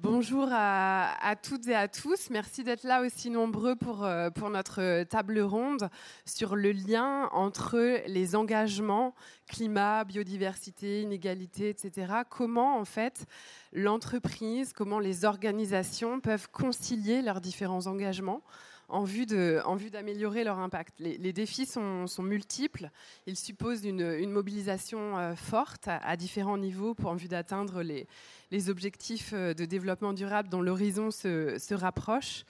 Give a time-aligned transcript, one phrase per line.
[0.00, 2.30] Bonjour à, toutes et à tous.
[2.30, 5.90] Merci d'être là aussi nombreux pour, euh, pour notre table ronde
[6.24, 9.12] sur le lien entre les engagements
[9.48, 12.12] climat, biodiversité, inégalité, etc.
[12.30, 13.26] Comment en fait
[13.72, 18.42] l'entreprise, comment les organisations peuvent concilier leurs différents engagements
[18.88, 20.94] en vue, d'améliorer leur impact.
[20.98, 22.90] Les, défis sont, multiples.
[23.26, 29.32] Ils supposent une, mobilisation euh, forte à, différents niveaux pour en vue d'atteindre les, objectifs
[29.34, 32.44] euh, de développement durable dont l'horizon se, rapproche.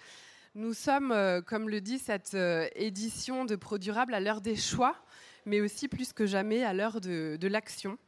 [0.54, 2.36] Nous sommes, euh, comme le dit cette
[2.74, 4.96] édition de Pro Durable, à l'heure des choix,
[5.44, 7.98] mais aussi plus que jamais à l'heure de l'action.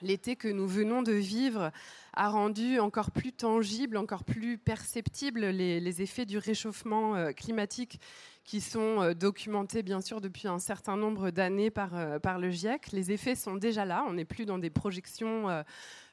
[0.00, 1.72] L'été que nous venons de vivre
[2.12, 8.00] a rendu encore plus tangible, encore plus perceptible les, effets du réchauffement euh, climatique
[8.44, 12.50] qui sont euh, documentés bien sûr depuis un certain nombre d'années par, euh, par le
[12.50, 12.92] GIEC.
[12.92, 15.64] Les effets sont déjà là, on n'est plus dans des projections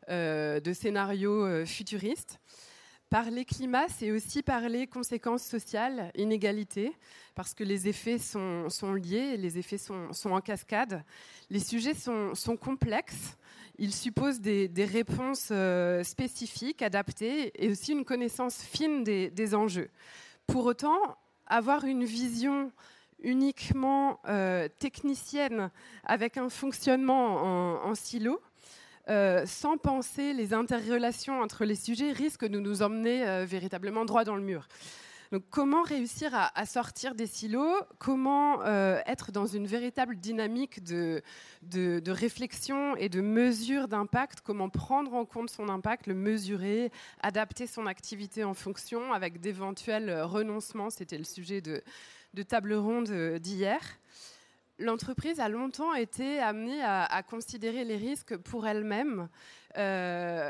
[0.10, 2.40] de scénarios futuristes.
[3.10, 6.92] Parler climat, c'est aussi parler conséquences sociales, inégalités,
[7.36, 11.04] parce que les effets sont, liés, les effets sont, en cascade.
[11.50, 13.38] Les sujets sont complexes
[13.78, 19.90] il suppose des, réponses euh, spécifiques, adaptées, et aussi une connaissance fine des, enjeux.
[20.48, 22.72] Pour autant, avoir une vision
[23.22, 25.72] uniquement euh, technicienne
[26.04, 28.42] avec un fonctionnement en, silo,
[29.10, 34.36] euh, sans penser les interrelations entre les sujets, risque de nous emmener véritablement droit dans
[34.36, 34.68] le mur.
[35.32, 37.76] Donc, comment réussir à, sortir des silos?
[38.00, 41.22] Comment euh, être dans une véritable dynamique de,
[41.64, 44.42] de, réflexion et de mesure d'impact?
[44.42, 50.22] Comment prendre en compte son impact, le mesurer, adapter son activité en fonction avec d'éventuels
[50.22, 50.90] renoncements?
[50.90, 51.82] C'était le sujet de,
[52.34, 53.80] de table ronde d'hier.
[54.78, 59.30] L'entreprise a longtemps été amenée à, considérer les risques pour elle-même.
[59.78, 60.45] Euh,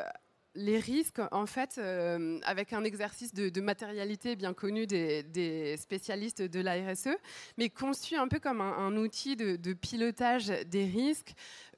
[0.56, 6.60] les risques, en fait, euh, avec un exercice de, matérialité bien connu des, spécialistes de
[6.60, 7.18] la RSE,
[7.58, 11.34] mais conçu un peu comme un, outil de, pilotage des risques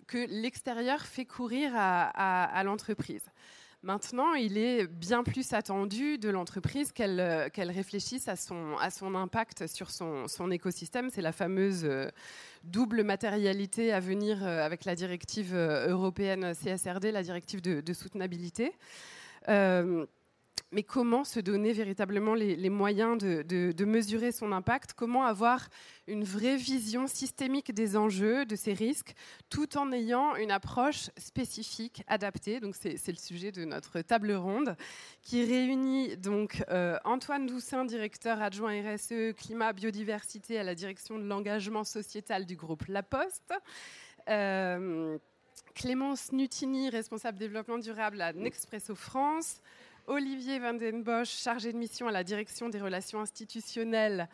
[0.06, 3.24] que l'extérieur fait courir à l'entreprise.
[3.84, 8.76] Maintenant, il est bien plus attendu de l'entreprise qu'elle euh, réfléchisse à son,
[9.16, 11.10] impact sur son, écosystème.
[11.12, 12.10] C'est la fameuse euh,
[12.64, 18.74] double matérialité à venir euh, avec la directive européenne CSRD, la directive de soutenabilité
[20.72, 24.94] mais comment se donner véritablement les, moyens de, mesurer son impact?
[24.94, 25.68] Comment avoir
[26.08, 29.14] une vraie vision systémique des enjeux, de ces risques,
[29.50, 32.60] tout en ayant une approche spécifique, adaptée?
[32.60, 34.76] Donc c'est le sujet de notre table ronde
[35.22, 41.24] qui réunit donc euh, Antoine Doussin, directeur adjoint RSE climat biodiversité à la direction de
[41.24, 43.54] l'engagement sociétal du groupe La Poste.
[44.30, 45.18] Euh,
[45.76, 49.62] Clémence Nutini, responsable développement durable à Nespresso France.
[50.08, 54.30] Olivier Van Den Bosch, chargé de mission à la direction des relations institutionnelles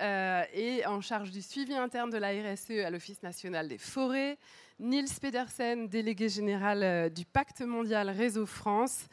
[0.00, 4.38] euh, et en charge du suivi interne de la RSE à l'Office national des forêts.
[4.78, 9.06] Niels Pedersen, délégué général euh, du Pacte mondial Réseau France.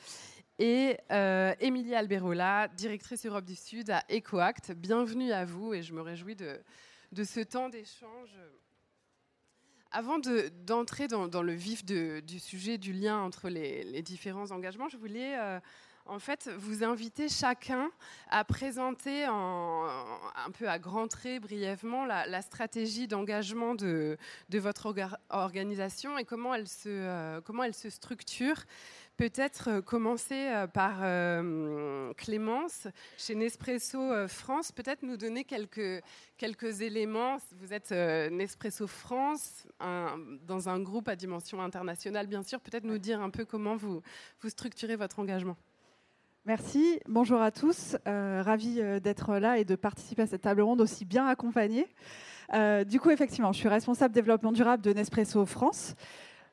[0.59, 4.71] Et euh, Emilie Alberola, directrice Europe du Sud à EcoAct.
[4.73, 8.37] Bienvenue à vous et je me réjouis de ce temps d'échange.
[9.89, 15.35] Avant d'entrer dans, le vif du sujet du lien entre les, différents engagements, je voulais
[16.05, 17.89] en fait, vous invitez chacun
[18.29, 24.17] à présenter un peu à grands traits, brièvement, la, stratégie d'engagement de,
[24.51, 24.93] votre
[25.29, 28.63] organisation et comment elle se, euh, comment elle se structure.
[29.15, 30.97] Peut-être euh, commencer euh, par
[32.17, 32.87] Clémence,
[33.17, 36.03] chez Nespresso France, peut-être nous donner quelques,
[36.37, 37.37] quelques éléments.
[37.53, 42.59] Vous êtes Nespresso France, dans un groupe à dimension internationale, bien sûr.
[42.59, 44.01] Peut-être nous dire un peu comment vous,
[44.41, 45.57] vous structurez votre engagement.
[46.45, 47.95] Merci, bonjour à tous.
[48.05, 51.87] Euh, ravi euh, d'être là et de participer à cette table ronde aussi bien accompagnée.
[52.53, 55.95] Euh, du coup, effectivement, je suis responsable développement durable de Nespresso France.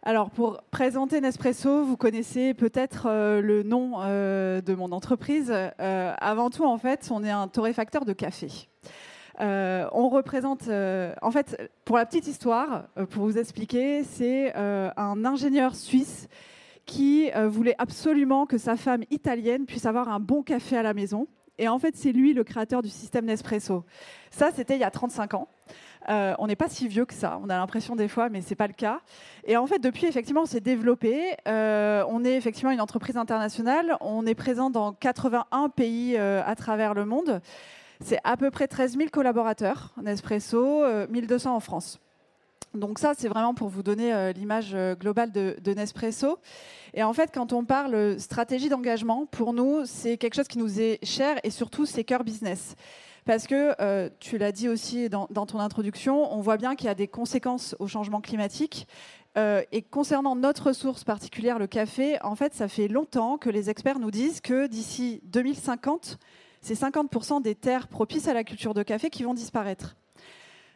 [0.05, 3.09] Alors, pour présenter Nespresso, vous connaissez peut-être
[3.41, 5.53] le nom de mon entreprise.
[5.79, 8.69] avant tout, en fait, on est un torréfacteur de café.
[9.41, 16.29] on représente, en fait, pour la petite histoire, pour vous expliquer, c'est un ingénieur suisse
[16.91, 20.93] qui euh, voulait absolument que sa femme italienne puisse avoir un bon café à la
[20.93, 21.29] maison.
[21.57, 23.85] Et en fait, c'est lui le créateur du système Nespresso.
[24.33, 25.49] Ça, c'était il y a 35 ans.
[26.09, 27.39] Euh, on n'est pas si vieux que ça.
[27.45, 29.03] On a l'impression des fois, mais c'est pas le cas.
[29.45, 31.37] Et en fait, depuis, effectivement, on s'est développé.
[31.47, 33.97] Euh, on est effectivement une entreprise internationale.
[34.01, 37.41] On est présent dans 81 pays à travers le monde.
[38.01, 42.01] C'est à peu près 13 000 collaborateurs Nespresso, 1200 en France.
[42.75, 46.39] Donc ça, c'est vraiment pour vous donner l'image globale de, Nespresso.
[46.95, 50.81] Et en fait, quand on parle stratégie d'engagement, pour nous, c'est quelque chose qui nous
[50.81, 52.77] est cher et surtout, c'est cœur business.
[53.25, 56.95] Parce que, tu l'as dit aussi dans, ton introduction, on voit bien qu'il y a
[56.95, 58.87] des conséquences au changement climatique.
[59.39, 63.71] Euh, et concernant notre ressource particulière, le café, en fait, ça fait longtemps que les
[63.71, 66.19] experts nous disent que d'ici 2050,
[66.61, 69.97] c'est 50% des terres propices à la culture de café qui vont disparaître.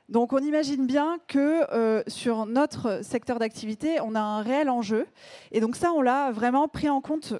[0.08, 5.06] Donc on imagine bien que euh, sur notre secteur d'activité, on a un réel enjeu.
[5.50, 7.34] Et donc ça, on l'a vraiment pris en compte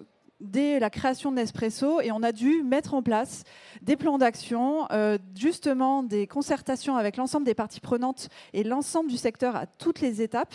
[0.45, 3.43] dès la création de Nespresso et on a dû mettre en place
[3.83, 9.17] des plans d'action, euh, justement des concertations avec l'ensemble des parties prenantes et l'ensemble du
[9.17, 10.55] secteur à toutes les étapes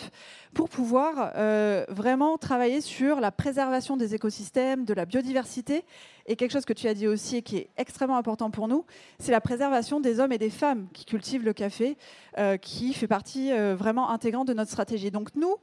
[0.54, 5.84] pour pouvoir euh, vraiment travailler sur la préservation des écosystèmes, de la biodiversité
[6.26, 8.84] et quelque chose que tu as dit aussi et qui est extrêmement important pour nous,
[9.18, 11.96] c'est la préservation des hommes et des femmes qui cultivent le café,
[12.38, 15.10] euh, qui fait partie vraiment intégrante de notre stratégie.
[15.10, 15.56] Donc nous,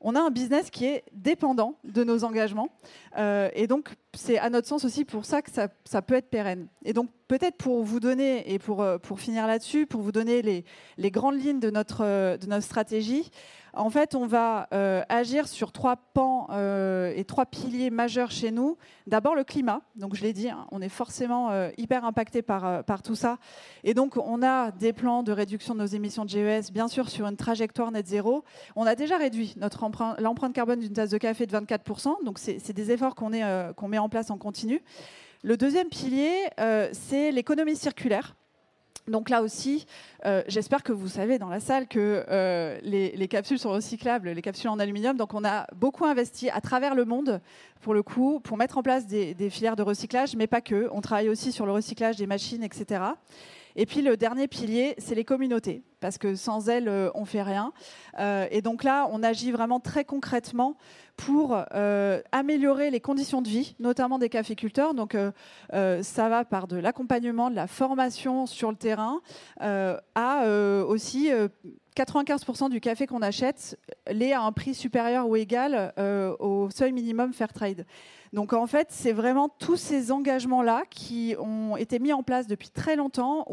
[0.00, 2.70] on a un business qui est dépendant de nos engagements.
[3.18, 6.68] Euh, et donc, c'est à notre sens aussi pour ça que ça, peut être pérenne.
[6.84, 10.42] Et donc, peut-être pour vous donner, et pour, euh, pour finir là-dessus, pour vous donner
[10.42, 10.64] les,
[10.96, 13.30] les, grandes lignes de notre, de notre stratégie,
[13.74, 18.50] en fait, on va euh, agir sur trois pans euh, et trois piliers majeurs chez
[18.50, 18.76] nous.
[19.06, 19.82] D'abord, le climat.
[19.96, 23.38] Donc, je l'ai dit, hein, on est forcément euh, hyper impacté par, tout ça.
[23.84, 27.08] Et donc, on a des plans de réduction de nos émissions de GES, bien sûr,
[27.08, 28.44] sur une trajectoire net zéro.
[28.76, 29.54] On a déjà réduit
[30.18, 32.24] l'empreinte carbone d'une tasse de café de 24%.
[32.24, 33.30] Donc, c'est des efforts qu'on
[33.76, 34.82] qu'on met en place en continu.
[35.42, 36.48] Le deuxième pilier,
[36.92, 38.34] c'est l'économie circulaire.
[39.08, 39.86] Donc là aussi,
[40.24, 44.42] euh, j'espère que vous savez dans la salle que euh, les, capsules sont recyclables, les
[44.42, 45.16] capsules en aluminium.
[45.16, 47.40] Donc on a beaucoup investi à travers le monde,
[47.80, 50.88] pour le coup, pour mettre en place des, des filières de recyclage, mais pas que.
[50.92, 53.00] On travaille aussi sur le recyclage des machines, etc.
[53.76, 57.42] Et puis le dernier pilier, c'est les communautés, parce que sans elles, euh, on fait
[57.42, 57.72] rien.
[58.18, 60.76] Euh, et donc là, on agit vraiment très concrètement
[61.16, 64.94] pour euh, améliorer les conditions de vie, notamment des caféculteurs.
[64.94, 65.14] Donc
[65.70, 69.20] ça va par de l'accompagnement, de la formation sur le terrain,
[69.60, 70.46] à
[70.86, 71.28] aussi
[71.94, 73.78] 95% du café qu'on achète
[74.10, 75.92] l'est à un prix supérieur ou égal
[76.38, 77.84] au seuil minimum fair trade.
[78.32, 82.70] Donc en fait, c'est vraiment tous ces engagements-là qui ont été mis en place depuis
[82.70, 83.44] très longtemps,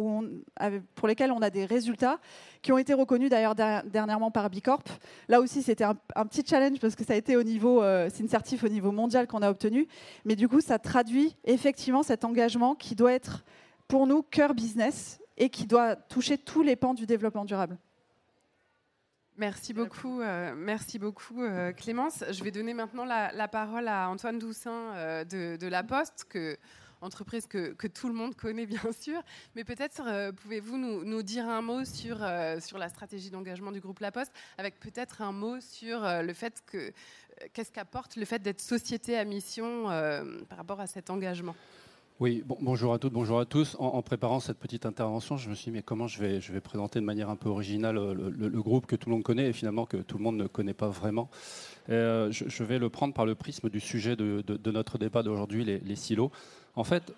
[0.95, 2.19] pour lesquels on a des résultats,
[2.61, 4.83] qui ont été reconnus d'ailleurs dernièrement par Bicorp.
[5.29, 5.95] Là aussi, c'était un,
[6.25, 8.91] petit challenge parce que ça a été au niveau, euh, c'est une certif au niveau
[8.91, 9.87] mondial qu'on a obtenu.
[10.25, 13.43] Mais du coup, ça traduit effectivement cet engagement qui doit être
[13.87, 17.77] pour nous cœur business et qui doit toucher tous les pans du développement durable.
[19.37, 22.23] Merci beaucoup, euh, merci beaucoup euh, Clémence.
[22.27, 26.25] Je vais donner maintenant la, parole à Antoine Doussin euh, de, La Poste,
[27.01, 29.21] entreprise que, tout le monde connaît bien sûr.
[29.55, 32.17] Mais peut-être pouvez-vous nous, dire un mot sur,
[32.59, 36.63] sur la stratégie d'engagement du groupe La Poste, avec peut-être un mot sur le fait
[36.65, 36.91] que
[37.53, 39.83] qu'est-ce qu'apporte le fait d'être société à mission
[40.49, 41.55] par rapport à cet engagement?
[42.19, 43.75] Oui, bonjour à toutes, bonjour à tous.
[43.77, 47.05] En, préparant cette petite intervention, je me suis dit, mais comment je vais, présenter de
[47.05, 49.97] manière un peu originale euh, le, groupe que tout le monde connaît et finalement que
[49.97, 51.29] tout le monde ne connaît pas vraiment.
[51.89, 55.95] Euh, je, vais le prendre par le prisme du sujet de, notre débat d'aujourd'hui, les,
[55.95, 56.31] silos.
[56.75, 57.13] En fait,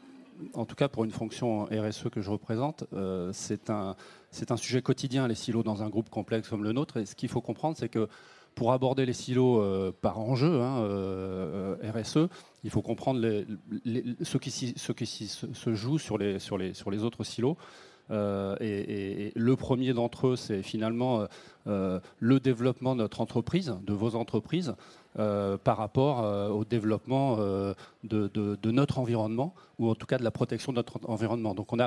[0.53, 5.29] en tout cas pour une fonction RSE que je représente, euh, c'est un sujet quotidien,
[5.29, 6.97] les silos, dans un groupe complexe comme le nôtre.
[6.97, 8.09] Et ce qu'il faut comprendre, c'est que
[8.59, 12.27] pour aborder les silos euh, par enjeu, hein, euh, RSE,
[12.65, 13.21] il faut comprendre
[14.21, 17.55] ce qui, se, joue sur les, les, les autres silos.
[18.11, 21.25] Euh, et, le premier d'entre eux, c'est finalement
[21.65, 24.75] le développement de notre entreprise, de vos entreprises,
[25.15, 27.37] par rapport au développement
[28.03, 31.55] de, notre environnement, ou en tout cas de la protection de notre environnement.
[31.55, 31.79] Donc on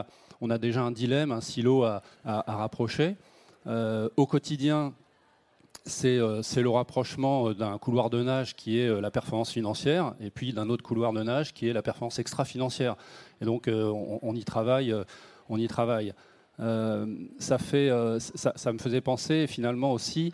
[0.51, 3.17] a, déjà un dilemme, un silo à, rapprocher.
[3.67, 4.95] au quotidien,
[5.85, 10.31] c'est le rapprochement euh, d'un couloir de nage qui est euh, la performance financière et
[10.31, 12.97] puis d'un autre couloir de nage qui est la performance extra-financière.
[13.41, 14.95] Et donc on, y travaille.
[17.39, 20.33] Ça, me faisait penser finalement aussi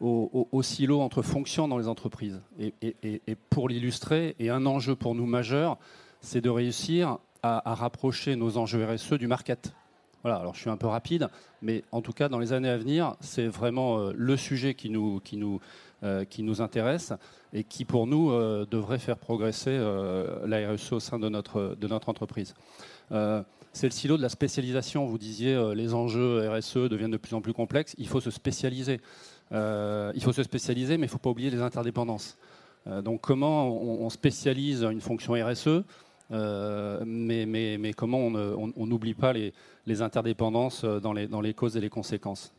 [0.00, 2.40] au, silo entre fonctions dans les entreprises.
[2.58, 5.78] Et, pour l'illustrer, et un enjeu pour nous majeur,
[6.20, 9.72] c'est de réussir à, à rapprocher nos enjeux RSE du market.
[10.22, 11.28] Voilà, alors je suis un peu rapide,
[11.62, 14.90] mais en tout cas, dans les années à venir, c'est vraiment euh, le sujet qui
[14.90, 15.60] nous, qui, nous,
[16.02, 17.14] euh, qui nous intéresse
[17.54, 19.78] et qui, pour nous, euh, devrait faire progresser
[20.44, 22.54] la RSE au sein de notre, de notre entreprise.
[23.72, 25.06] c'est le silo de la spécialisation.
[25.06, 27.94] Vous disiez, les enjeux RSE deviennent de plus en plus complexes.
[27.98, 29.00] Il faut se spécialiser.
[29.52, 32.36] il faut se spécialiser, mais il ne faut pas oublier les interdépendances.
[32.86, 35.84] donc, comment on, on spécialise une fonction RSE
[36.32, 39.52] euh, mais, mais, mais, comment on n'oublie pas les,
[40.02, 42.52] interdépendances euh, dans les, dans les, causes et les conséquences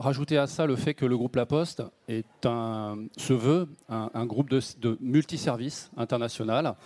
[0.00, 4.26] Rajouter à ça le fait que le groupe La Poste est un, se veut un,
[4.26, 6.76] groupe de, de multiservices international.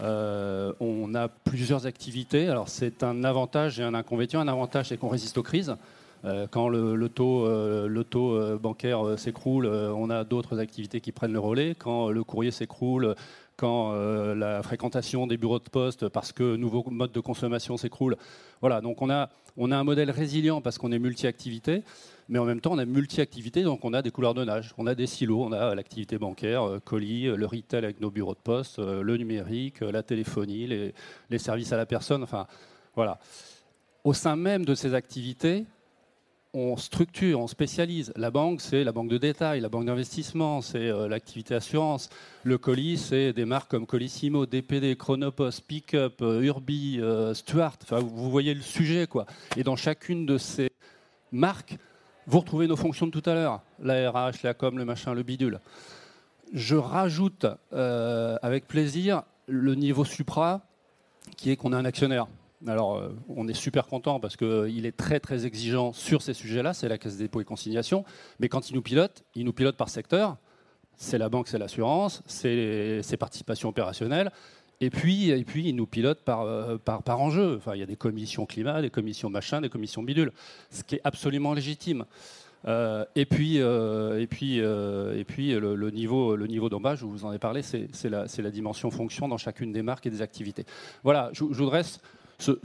[0.00, 2.48] Euh, on a plusieurs activités.
[2.48, 4.40] Alors c'est un avantage et un inconvénient.
[4.40, 5.76] Un avantage, c'est qu'on résiste aux crises.
[6.24, 11.38] Euh, quand le, taux, euh, taux bancaire s'écroule, on a d'autres activités qui prennent le
[11.38, 11.74] relais.
[11.78, 13.14] Quand le courrier s'écroule,
[13.56, 13.92] quand
[14.34, 18.16] la fréquentation des bureaux de poste, parce que nouveaux modes de consommation s'écroulent.
[18.60, 21.82] Voilà, donc on a, on a un modèle résilient parce qu'on est multi-activité
[22.28, 24.74] mais en même temps, on a multi-activités, donc on a des couleurs de nage.
[24.76, 28.10] On a des silos, on a l'activité bancaire, euh, colis, euh, le retail avec nos
[28.10, 32.22] bureaux de poste, euh, le numérique, la téléphonie, les, services à la personne.
[32.22, 32.46] Enfin,
[32.94, 33.18] voilà.
[34.04, 35.64] Au sein même de ces activités,
[36.58, 38.12] on structure, on spécialise.
[38.16, 42.10] La banque, c'est la banque de détail, la banque d'investissement, c'est l'activité assurance.
[42.42, 47.00] Le colis, c'est des marques comme Colissimo, DPD, Chronopost, Pickup, Urbi,
[47.34, 47.76] Stuart.
[47.82, 49.26] Enfin, vous voyez le sujet, quoi.
[49.56, 50.70] Et dans chacune de ces
[51.32, 51.78] marques,
[52.26, 55.22] vous retrouvez nos fonctions de tout à l'heure, la RH, la com, le machin, le
[55.22, 55.60] bidule.
[56.52, 60.60] Je rajoute euh, avec plaisir le niveau supra,
[61.36, 62.26] qui est qu'on a un actionnaire.
[62.66, 66.34] Alors, euh, on est super content parce qu'il euh, est très très exigeant sur ces
[66.34, 68.04] sujets-là, c'est la Caisse des dépôts et consignation.
[68.40, 70.36] Mais quand il nous pilote, il nous pilote par secteur.
[70.96, 74.32] C'est la banque, c'est l'assurance, c'est ses participations opérationnelles.
[74.80, 76.44] Et puis, et puis, il nous pilote par,
[76.80, 77.56] par, par enjeu.
[77.56, 80.32] Enfin, il y a des commissions climat, des commissions machin, des commissions bidule,
[80.70, 82.04] ce qui est absolument légitime.
[82.66, 87.24] Euh, et puis, euh, et puis, euh, et puis le, niveau, le niveau je vous
[87.24, 90.64] en ai parlé, c'est la, la, dimension fonction dans chacune des marques et des activités.
[91.04, 92.00] Voilà, je, vous dresse
[92.38, 92.58] ce,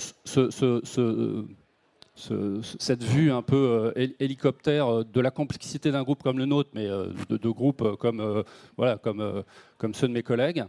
[2.79, 7.37] cette vue un peu hélicoptère de la complexité d'un groupe comme le nôtre, mais de,
[7.37, 8.43] de groupes comme,
[8.77, 9.43] voilà, comme,
[9.77, 10.65] comme ceux de mes collègues.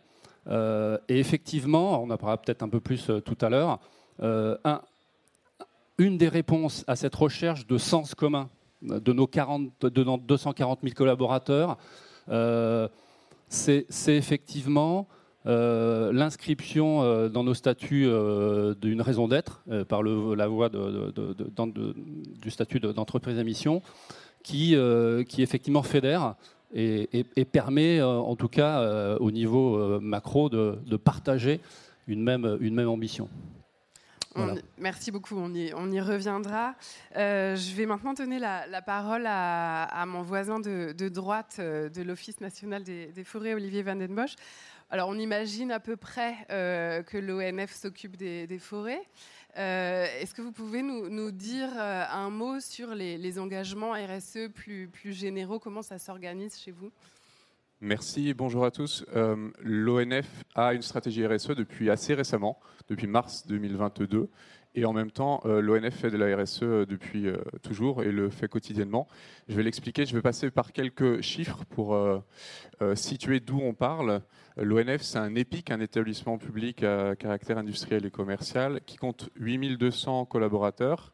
[0.49, 3.81] Euh, et effectivement, on en parlera peut-être un peu plus euh, tout à l'heure,
[4.23, 4.57] euh,
[5.99, 8.51] une des réponses à cette recherche de sens commun
[8.83, 11.79] de nos, 40, de nos 240 000 collaborateurs,
[13.49, 15.09] c'est effectivement
[15.45, 18.09] l'inscription dans nos statuts
[18.81, 23.83] d'une raison d'être par la voie du statut d'entreprise à mission
[24.43, 24.77] qui,
[25.29, 26.37] qui effectivement fédère
[26.75, 31.61] et, permet, euh, en tout cas euh, au niveau euh, macro, de, partager
[32.07, 33.29] une même, une même ambition.
[34.79, 36.75] merci beaucoup, on y, on y reviendra.
[37.15, 43.25] je vais maintenant donner la, parole à, mon voisin de, droite de l'Office national des,
[43.25, 44.35] forêts, Olivier Van Den Bosch.
[44.95, 49.03] Alors on imagine à peu près que l'ONF s'occupe des, forêts.
[49.59, 54.87] Euh, est-ce que vous pouvez nous, dire euh, un mot sur les, engagements RSE plus,
[54.87, 55.59] plus, généraux?
[55.59, 56.93] Comment ça s'organise chez vous?
[57.81, 59.05] Merci, bonjour à tous.
[59.17, 64.31] Euh, L'ONF a une stratégie RSE depuis assez récemment, depuis mars 2022.
[64.75, 67.29] Et en même temps, l'ONF fait de la RSE depuis
[67.63, 69.07] toujours et le fait quotidiennement.
[69.49, 71.97] Je vais l'expliquer, je vais passer par quelques chiffres pour
[72.95, 74.21] situer d'où on parle.
[74.57, 80.27] L'ONF, c'est un EPIC, un établissement public à caractère industriel et commercial, qui compte 8200
[80.27, 81.13] collaborateurs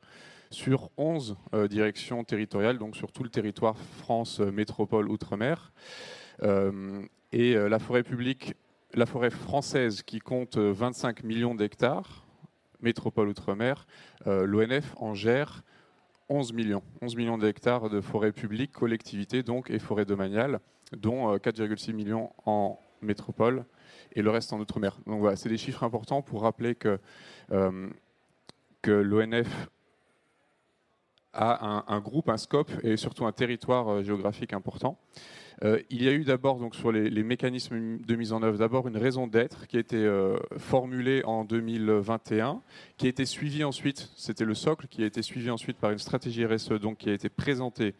[0.50, 5.72] sur 11 euh, directions territoriales, donc sur tout le territoire France euh, métropole outre-mer.
[6.42, 7.02] Euh,
[7.32, 8.54] et la forêt publique,
[8.92, 12.26] la forêt française qui compte 25 millions d'hectares,
[12.82, 13.86] métropole outre-mer,
[14.26, 15.62] l'ONF en gère
[16.28, 16.82] 11 millions.
[17.02, 20.60] 11 millions d'hectares de forêt publique, collectivité donc, et forêt domaniale,
[20.96, 23.64] dont 4,6 millions en métropole
[24.12, 24.98] et le reste en outre-mer.
[25.06, 26.98] Donc voilà, c'est des chiffres importants pour rappeler que,
[27.52, 27.88] euh,
[28.82, 29.68] que l'ONF
[31.32, 34.98] a un, groupe, un scope et surtout un territoire euh, géographique important.
[35.62, 38.88] Euh, il y a eu d'abord donc sur les, mécanismes de mise en œuvre d'abord
[38.88, 40.08] une raison d'être qui a été
[40.56, 42.62] formulée en 2021,
[42.96, 45.98] qui a été suivie ensuite, c'était le socle, qui a été suivi ensuite par une
[45.98, 47.94] stratégie RSE donc qui a été présentée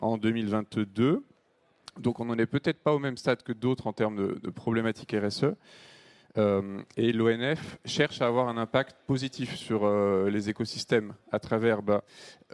[0.00, 1.22] en 2022
[1.98, 5.14] donc on n'en est peut-être pas au même stade que d'autres en termes de, problématiques
[5.14, 5.54] RSE.
[6.36, 11.82] Euh, et l'ONF cherche à avoir un impact positif sur euh, les écosystèmes à travers
[11.82, 12.02] bah,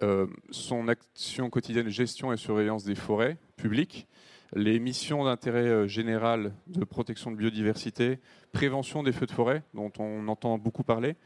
[0.03, 4.07] euh, son action quotidienne de gestion et surveillance des forêts publiques,
[4.55, 8.19] les missions d'intérêt général de protection de biodiversité,
[8.53, 11.17] prévention des feux de forêt, dont on entend beaucoup parler,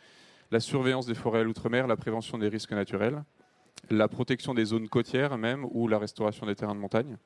[0.50, 3.24] la surveillance des forêts à l'outre-mer, la prévention des risques naturels,
[3.90, 7.16] la protection des zones côtières même ou la restauration des terrains de montagne.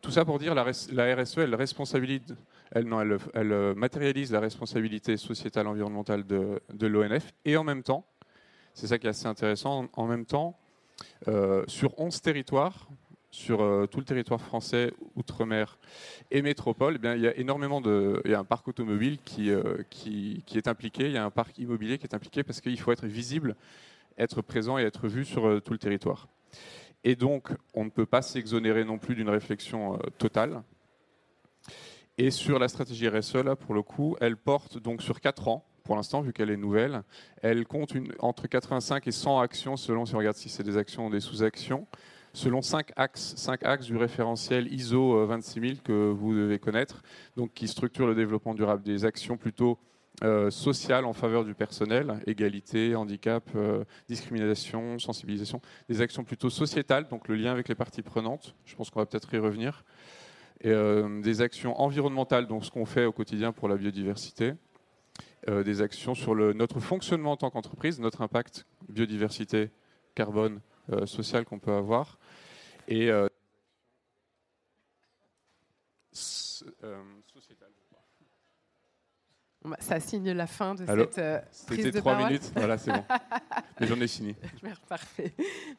[0.00, 2.36] Tout ça pour dire la, la RSE, elle, responsabilise,
[2.72, 8.04] elle, euh, matérialise la responsabilité sociétale environnementale de, l'ONF et en même temps,
[8.74, 10.58] c'est ça qui est assez intéressant, en même temps,
[11.28, 12.88] euh, sur 11 territoires,
[13.30, 15.78] sur euh, tout le territoire français, outre-mer
[16.30, 21.12] et métropole, eh il y a énormément de, un parc automobile qui, est impliqué, il
[21.12, 23.56] y a un parc immobilier qui est impliqué parce qu'il faut être visible
[24.16, 26.26] être présent et être vu sur tout le territoire.
[27.04, 30.60] Et donc, on ne peut pas s'exonérer non plus d'une réflexion totale.
[32.18, 35.64] Et sur la stratégie RSE, là, pour le coup, elle porte donc sur 4 ans
[35.88, 37.02] pour l'instant, vu qu'elle est nouvelle.
[37.40, 41.06] Elle compte entre 85 et 100 actions, selon si on regarde si c'est des actions
[41.06, 41.86] ou des sous-actions,
[42.34, 47.02] selon 5 axes, 5 axes du référentiel ISO 26000 euh, que vous devez connaître,
[47.36, 48.82] donc qui structure le développement durable.
[48.82, 49.78] Des actions plutôt
[50.24, 55.62] euh, sociales en faveur du personnel, égalité, handicap, euh, discrimination, sensibilisation.
[55.88, 58.56] Des actions plutôt sociétales, donc le lien avec les parties prenantes.
[58.64, 59.84] Je pense qu'on va peut-être y revenir.
[60.60, 60.74] Et,
[61.22, 64.54] des actions environnementales, donc ce qu'on fait au quotidien pour la biodiversité
[65.48, 69.70] euh, des actions sur le, notre fonctionnement en tant qu'entreprise, notre impact biodiversité,
[70.14, 70.60] carbone,
[70.92, 72.18] euh, social qu'on peut avoir.
[72.88, 73.28] Et euh,
[76.12, 77.68] sociétal.
[79.64, 83.04] Bah, ça signe la fin de cette euh, prise de trois minutes, voilà, c'est bon.
[83.80, 84.34] Mais j'en ai fini.
[84.88, 85.32] Parfait.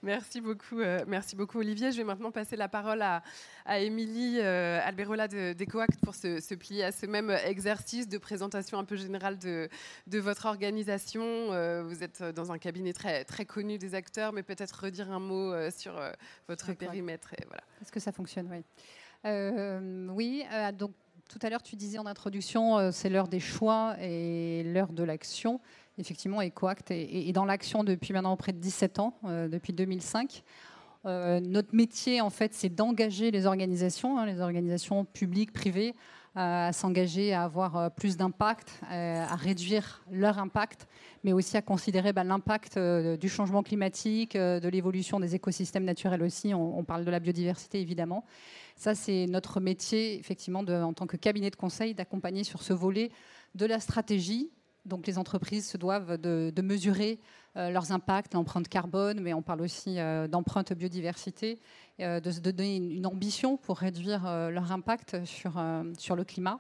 [0.04, 1.92] Merci beaucoup, euh, merci beaucoup Olivier.
[1.92, 3.24] Je vais maintenant passer la parole à,
[3.66, 8.78] à Émilie euh, Alberola de d'EcoAct pour se, plier à ce même exercice de présentation
[8.78, 9.70] un peu générale de,
[10.08, 11.24] de votre organisation.
[11.24, 15.20] Euh, vous êtes dans un cabinet très, très connu des acteurs, mais peut-être redire un
[15.20, 16.00] mot sur
[16.48, 17.34] votre périmètre.
[17.34, 17.64] Et voilà.
[17.82, 18.50] Est-ce que ça fonctionne?
[18.52, 18.64] Oui.
[20.16, 20.46] oui,
[20.78, 20.92] donc
[21.30, 25.04] tout à l'heure, tu disais en introduction, euh, c'est l'heure des choix et l'heure de
[25.04, 25.62] l'action.
[26.00, 30.44] Effectivement, EcoAct est, dans l'action depuis maintenant près de 17 ans, euh, depuis 2005.
[31.06, 35.94] Euh, notre métier, en fait, c'est d'engager les organisations, hein, les organisations publiques, privées,
[36.36, 40.88] à s'engager à avoir plus d'impact, à réduire leur impact,
[41.24, 46.54] mais aussi à considérer bah, l'impact du changement climatique, de l'évolution des écosystèmes naturels aussi.
[46.54, 48.24] on, parle de la biodiversité, évidemment.
[48.76, 53.12] Ça, c'est notre métier, effectivement, en tant que cabinet de conseil, d'accompagner sur ce volet
[53.56, 54.52] de la stratégie.
[54.86, 57.20] Donc, les entreprises se doivent de, mesurer
[57.58, 61.60] euh, leurs impacts, l'empreinte carbone, mais on parle aussi euh, d'empreinte biodiversité,
[62.00, 65.62] euh, de se donner une, ambition pour réduire leur impact sur,
[65.98, 66.60] sur le climat.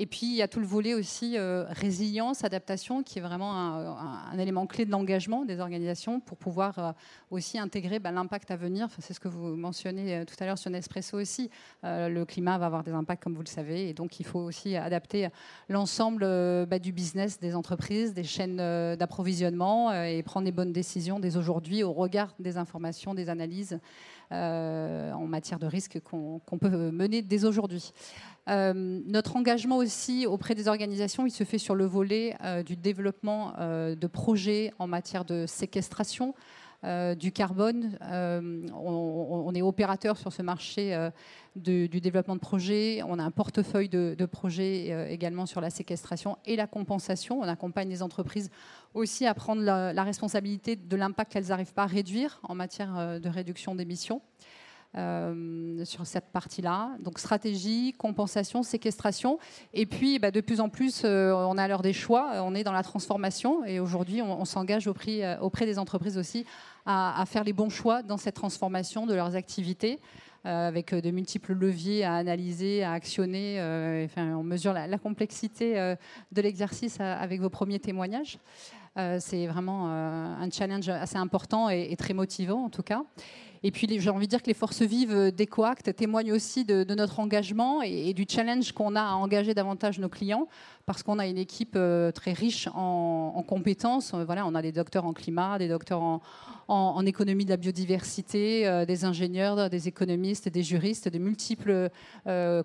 [0.00, 3.52] Et puis, il y a tout le volet aussi euh, résilience, adaptation, qui est vraiment
[3.52, 6.92] un, élément clé de l'engagement des organisations pour pouvoir euh,
[7.32, 8.88] aussi intégrer bah, l'impact à venir.
[9.00, 11.50] C'est ce que vous mentionnez euh, tout à l'heure sur Nespresso aussi.
[11.82, 14.76] le climat va avoir des impacts, comme vous le savez, et donc il faut aussi
[14.76, 15.28] adapter
[15.68, 16.20] l'ensemble
[16.66, 18.58] bah, du business des entreprises, des chaînes
[18.96, 23.78] d'approvisionnement, et prendre les bonnes décisions dès aujourd'hui au regard des informations, des analyses.
[24.30, 27.92] en matière de risque qu'on peut mener dès aujourd'hui.
[28.48, 32.76] Euh, notre engagement aussi auprès des organisations, il se fait sur le volet euh, du
[32.76, 36.34] développement euh, de projets en matière de séquestration.
[37.18, 37.98] du carbone.
[38.72, 40.94] On, est opérateur sur ce marché
[41.56, 43.02] du développement de projets.
[43.04, 47.40] On a un portefeuille de, projets également sur la séquestration et la compensation.
[47.40, 48.48] On accompagne les entreprises
[48.94, 53.28] aussi à prendre la responsabilité de l'impact qu'elles n'arrivent pas à réduire en matière de
[53.28, 54.22] réduction d'émissions.
[54.96, 56.96] Euh, sur cette partie-là.
[57.00, 59.38] Donc stratégie, compensation, séquestration.
[59.74, 62.64] Et puis bah, de plus en plus, euh, on a l'heure des choix, on est
[62.64, 66.46] dans la transformation et aujourd'hui on, s'engage auprès, euh, auprès, des entreprises aussi
[66.86, 70.00] à, faire les bons choix dans cette transformation de leurs activités.
[70.44, 73.60] avec de multiples leviers à analyser, à actionner.
[74.06, 75.74] enfin, on mesure la, complexité
[76.32, 78.38] de l'exercice avec vos premiers témoignages.
[79.18, 83.02] c'est vraiment un challenge assez important et, très motivant en tout cas.
[83.62, 87.20] Et puis, j'ai envie de dire que les forces vives d'EcoAct témoignent aussi de, notre
[87.20, 90.48] engagement et, du challenge qu'on a à engager davantage nos clients
[90.86, 94.14] parce qu'on a une équipe euh, très riche en, compétences.
[94.14, 96.00] Euh, voilà, on a des docteurs en climat, des docteurs
[96.66, 101.90] en, économie de la biodiversité, euh, des ingénieurs, des économistes, des juristes, de multiples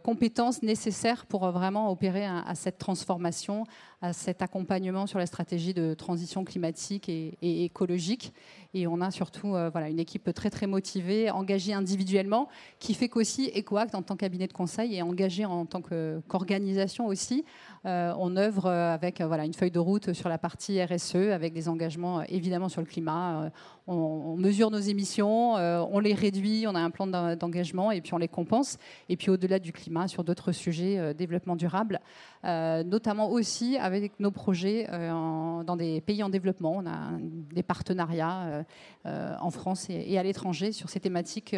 [0.04, 3.66] compétences nécessaires pour vraiment opérer à, cette transformation,
[4.04, 8.34] à cet accompagnement sur la stratégie de transition climatique et, écologique.
[8.74, 13.52] Et on a surtout voilà, une équipe très très motivée, engagée individuellement, qui fait qu'aussi
[13.56, 17.46] EcoAct en tant que cabinet de conseil est engagé en tant qu'organisation aussi
[17.86, 21.16] euh, on œuvre euh, avec euh, voilà, une feuille de route sur la partie RSE,
[21.16, 23.52] avec des engagements évidemment sur le climat.
[23.88, 28.18] On, mesure nos émissions, on les réduit, on a un plan d'engagement et puis on
[28.18, 28.78] les compense.
[29.10, 32.00] Et puis au-delà du climat, sur d'autres sujets, développement durable,
[32.44, 36.74] notamment aussi avec nos projets dans des pays en développement.
[36.78, 38.66] On a des partenariats
[39.06, 41.56] en France et, à l'étranger sur ces thématiques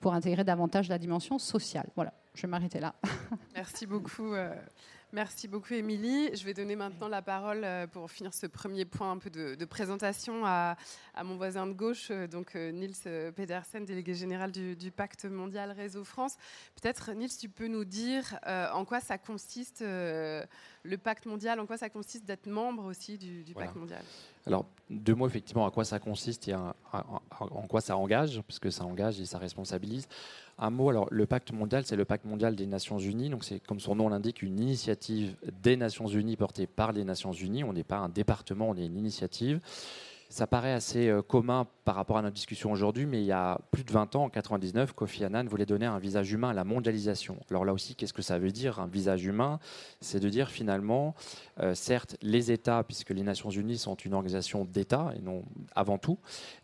[0.00, 1.88] pour intégrer davantage la dimension sociale.
[1.94, 2.94] Voilà je vais m'arrêter là.
[3.54, 4.34] Merci beaucoup.
[5.14, 6.28] Merci beaucoup, Émilie.
[6.36, 9.64] Je vais donner maintenant la parole euh, pour finir ce premier point un peu de,
[9.64, 10.76] présentation à,
[11.24, 16.04] mon voisin de gauche, euh, donc euh, Niels Pedersen, délégué général du, Pacte mondial Réseau
[16.04, 16.36] France.
[16.78, 19.82] Peut-être, Niels, tu peux nous dire en quoi ça consiste
[20.88, 24.02] le Pacte mondial, en quoi ça consiste d'être membre aussi du, Pacte mondial?
[24.46, 28.70] Alors, deux mots effectivement, à quoi ça consiste et en quoi ça engage, parce que
[28.70, 30.08] ça engage et ça responsabilise.
[30.58, 33.30] Un mot, alors le pacte mondial, c'est le pacte mondial des Nations Unies.
[33.30, 37.32] Donc c'est comme son nom l'indique, une initiative des Nations Unies portée par les Nations
[37.32, 37.62] Unies.
[37.62, 39.60] On n'est pas un département, on est une initiative.
[40.30, 43.58] Ça paraît assez euh, commun par rapport à notre discussion aujourd'hui, mais il y a
[43.70, 46.64] plus de 20 ans, en 99, Kofi Annan voulait donner un visage humain à la
[46.64, 47.38] mondialisation.
[47.48, 49.58] Alors là aussi, qu'est-ce que ça veut dire, un visage humain?
[50.02, 51.14] C'est de dire finalement,
[51.60, 55.96] euh, certes, les États, puisque les Nations Unies sont une organisation d'États, et non avant
[55.96, 56.18] tout,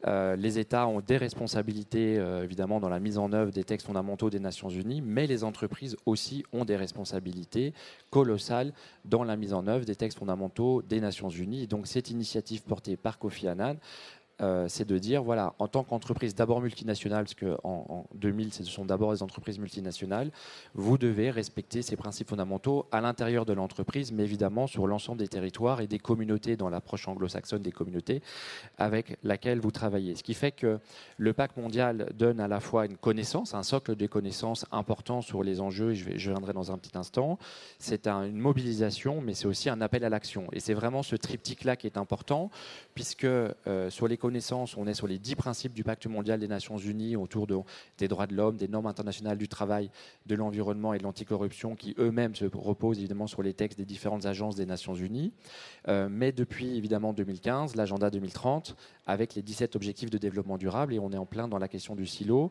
[0.07, 4.29] euh, les États ont des responsabilités, évidemment, dans la mise en œuvre des textes fondamentaux
[4.29, 7.73] des Nations Unies, mais les entreprises aussi ont des responsabilités
[8.11, 8.75] colossales
[9.07, 11.67] dans la mise en œuvre des textes fondamentaux des Nations Unies.
[11.67, 13.79] donc cette initiative portée par Kofi Annan banane
[14.41, 18.65] euh, c'est de dire, voilà, en tant qu'entreprise d'abord multinationale, parce qu'en en 2000, ce
[18.65, 20.31] sont d'abord des entreprises multinationales,
[20.75, 25.29] vous devez respecter ces principes fondamentaux à l'intérieur de l'entreprise, mais évidemment sur l'ensemble des
[25.29, 28.23] territoires et des communautés, dans l'approche anglo-saxonne des communautés
[28.79, 30.17] avec laquelle vous travaillez.
[30.17, 30.79] Ce qui fait que
[31.17, 35.43] le pacte mondial donne à la fois une connaissance, un socle de connaissances important sur
[35.43, 37.39] les enjeux, et je, viendrai dans un petit instant.
[37.79, 40.49] C'est une mobilisation, mais c'est aussi un appel à l'action.
[40.53, 42.51] Et c'est vraiment ce triptyque-là qui est important,
[42.95, 46.79] puisque euh, sur les on est sur les dix principes du pacte mondial des Nations
[46.79, 47.59] Unies autour de,
[47.99, 49.91] des droits de l'homme, des normes internationales du travail,
[50.27, 54.27] de l'environnement et de l'anticorruption, qui eux-mêmes se reposent évidemment sur les textes des différentes
[54.27, 55.33] agences des Nations Unies.
[55.89, 60.99] Euh, mais depuis évidemment 2015, l'agenda 2030, avec les 17 objectifs de développement durable, et
[60.99, 62.51] on est en plein dans la question du silo.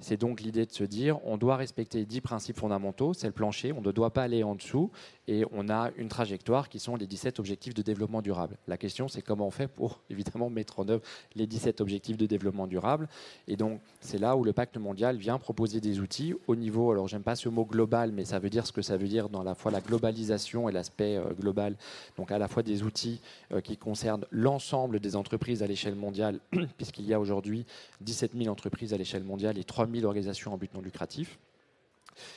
[0.00, 3.72] C'est donc l'idée de se dire, on doit respecter 10 principes fondamentaux, c'est le plancher,
[3.72, 4.90] on ne doit pas aller en dessous,
[5.28, 8.56] et on a une trajectoire qui sont les 17 objectifs de développement durable.
[8.66, 11.02] La question, c'est comment on fait pour évidemment mettre en œuvre
[11.34, 13.08] les 17 objectifs de développement durable.
[13.46, 17.08] Et donc, c'est là où le pacte mondial vient proposer des outils au niveau, alors
[17.08, 19.42] j'aime pas ce mot global, mais ça veut dire ce que ça veut dire dans
[19.42, 21.76] la fois la globalisation et l'aspect euh, global.
[22.16, 23.20] Donc, à la fois des outils
[23.52, 26.40] euh, qui concernent l'ensemble des entreprises à l'échelle mondiale,
[26.76, 27.64] puisqu'il y a aujourd'hui
[28.00, 31.38] 17 000 entreprises à l'échelle mondiale et 3 000 organisations en but non lucratif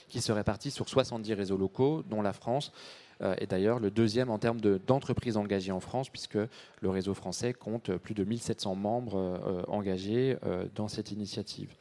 [0.08, 2.72] qui se répartissent sur 70 réseaux locaux, dont la France
[3.22, 7.54] euh, est d'ailleurs le deuxième en termes d'entreprises engagées en France, puisque le réseau français
[7.54, 11.74] compte plus de 1700 membres euh, engagés euh, dans cette initiative.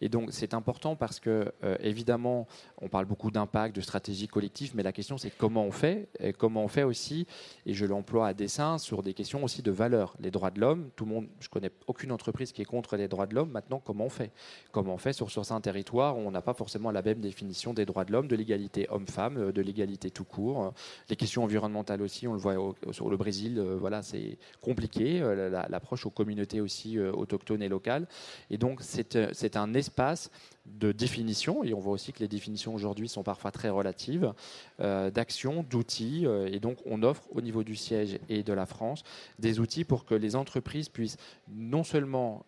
[0.00, 2.46] Et donc c'est important parce que, évidemment,
[2.80, 6.32] on parle beaucoup d'impact, de stratégie collective, mais la question c'est comment on fait, et
[6.32, 7.26] comment on fait aussi,
[7.66, 10.16] et je l'emploie à dessein, sur des questions aussi de valeur.
[10.18, 13.08] Les droits de l'homme, tout le monde, je connais aucune entreprise qui est contre les
[13.08, 14.32] droits de l'homme, maintenant comment on fait?
[14.72, 17.74] Comment on fait sur, sur un territoire où on n'a pas forcément la même définition
[17.74, 20.72] des droits de l'homme, de l'égalité homme-femme, de l'égalité tout court
[21.08, 22.54] les questions environnementales aussi, on le voit
[22.92, 27.68] sur le Brésil, euh, voilà, c'est compliqué, euh, l'approche aux communautés aussi euh, autochtones et
[27.68, 28.06] locales.
[28.50, 30.30] Et donc, c'est un espace
[30.66, 34.32] de définition, et on voit aussi que les définitions aujourd'hui sont parfois très relatives,
[34.78, 39.02] d'actions, d'outils, et donc on offre au niveau du siège et de la France
[39.38, 41.16] des outils pour que les entreprises puissent
[41.48, 42.44] non seulement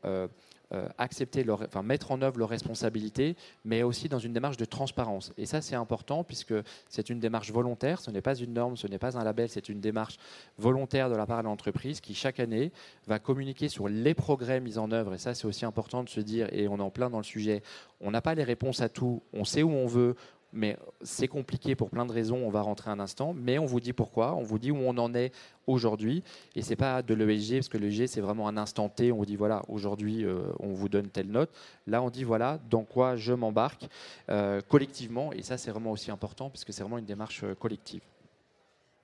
[0.99, 5.33] accepter, leur, enfin, mettre en œuvre leurs responsabilités, mais aussi dans une démarche de transparence.
[5.37, 6.55] Et ça, c'est important puisque
[6.89, 9.69] c'est une démarche volontaire, ce n'est pas une norme, ce n'est pas un label, c'est
[9.69, 10.17] une démarche
[10.59, 12.73] volontaire de la part de l'entreprise qui, chaque année,
[13.07, 15.15] va communiquer sur les progrès mis en œuvre.
[15.15, 17.25] Et ça, c'est aussi important de se dire, et on est en plein dans le
[17.25, 17.63] sujet,
[18.01, 20.17] on n'a pas les réponses à tout, on sait où on veut,
[20.53, 23.81] mais c'est compliqué pour plein de raisons, on va rentrer un instant, mais on vous
[23.81, 25.33] dit pourquoi, on vous dit où on en est
[25.67, 26.23] aujourd'hui,
[26.55, 29.27] et c'est pas de l'ESG, parce que l'ESG c'est vraiment un instant T, on vous
[29.27, 31.51] dit voilà, aujourd'hui euh, on vous donne telle note,
[31.87, 33.88] là on dit voilà, dans quoi je m'embarque
[34.31, 37.55] euh, collectivement, et ça c'est vraiment aussi important, parce que c'est vraiment une démarche euh,
[37.55, 38.03] collective.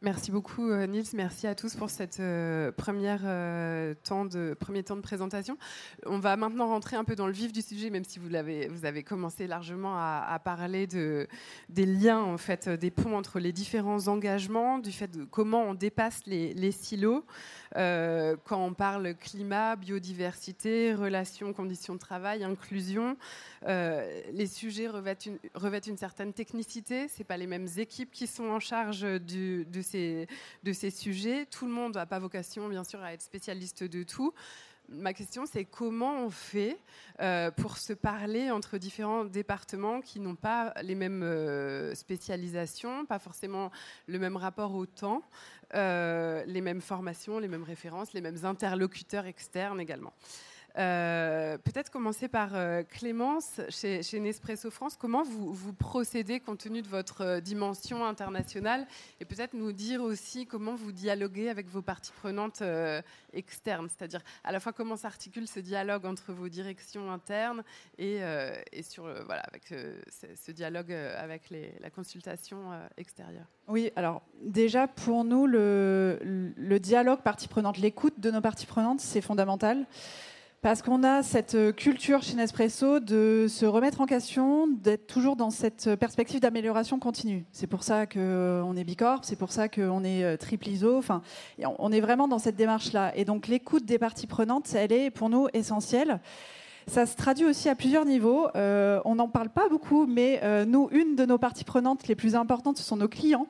[0.01, 4.85] Merci beaucoup euh, Nils, merci à tous pour cette euh, première euh, temps de premier
[4.85, 5.59] temps de présentation.
[6.07, 8.69] On va maintenant rentrer un peu dans le vif du sujet, même si vous l'avez
[8.69, 11.27] vous avez commencé largement à, parler de
[11.69, 15.75] des liens en fait, des ponts entre les différents engagements, du fait de comment on
[15.75, 17.25] dépasse les, silos
[17.75, 23.17] quand on parle climat, biodiversité, relations, conditions de travail, inclusion.
[23.67, 27.09] les sujets revêtent une, revêtent une certaine technicité.
[27.09, 31.47] C'est pas les mêmes équipes qui sont en charge du, de ces sujets.
[31.47, 34.33] Tout le monde n'a pas vocation, bien sûr, à être spécialiste de tout.
[34.91, 36.79] Ma question, c'est comment on fait
[37.21, 43.19] euh, pour se parler entre différents départements qui n'ont pas les mêmes euh, spécialisations, pas
[43.19, 43.71] forcément
[44.07, 45.21] le même rapport au temps,
[45.75, 50.15] euh, les mêmes formations, les mêmes références, les mêmes interlocuteurs externes également?
[50.77, 54.97] Euh, peut-être commencer par euh, Clémence, chez, Nespresso France.
[54.97, 58.87] Comment vous, vous, procédez compte tenu de votre euh, dimension internationale?
[59.21, 62.63] Et peut-être nous dire aussi comment vous dialoguez avec vos parties prenantes
[63.33, 67.63] externes, c'est-à-dire à la fois comment s'articule ce dialogue entre vos directions internes
[67.99, 68.21] et,
[68.83, 71.51] sur, voilà, avec ce, dialogue avec
[71.81, 72.59] la consultation
[72.97, 73.47] extérieure.
[73.69, 79.01] Oui, alors déjà pour nous, le, le dialogue partie prenante, l'écoute de nos parties prenantes,
[79.01, 79.87] c'est fondamental.
[80.61, 85.37] Parce qu'on a cette euh, culture chez Nespresso de se remettre en question, d'être toujours
[85.37, 87.47] dans cette perspective d'amélioration continue.
[87.53, 90.99] C'est pour ça qu'on euh, est Bicorp, c'est pour ça qu'on est euh, triple ISO.
[90.99, 91.23] Enfin,
[91.79, 93.17] on est vraiment dans cette démarche-là.
[93.17, 96.19] Et donc l'écoute des parties prenantes, elle est pour nous essentielle.
[96.89, 98.49] Ça se traduit aussi à plusieurs niveaux.
[98.55, 102.79] on n'en parle pas beaucoup, mais nous, une de nos parties prenantes les plus importantes,
[102.79, 103.47] ce sont nos clients.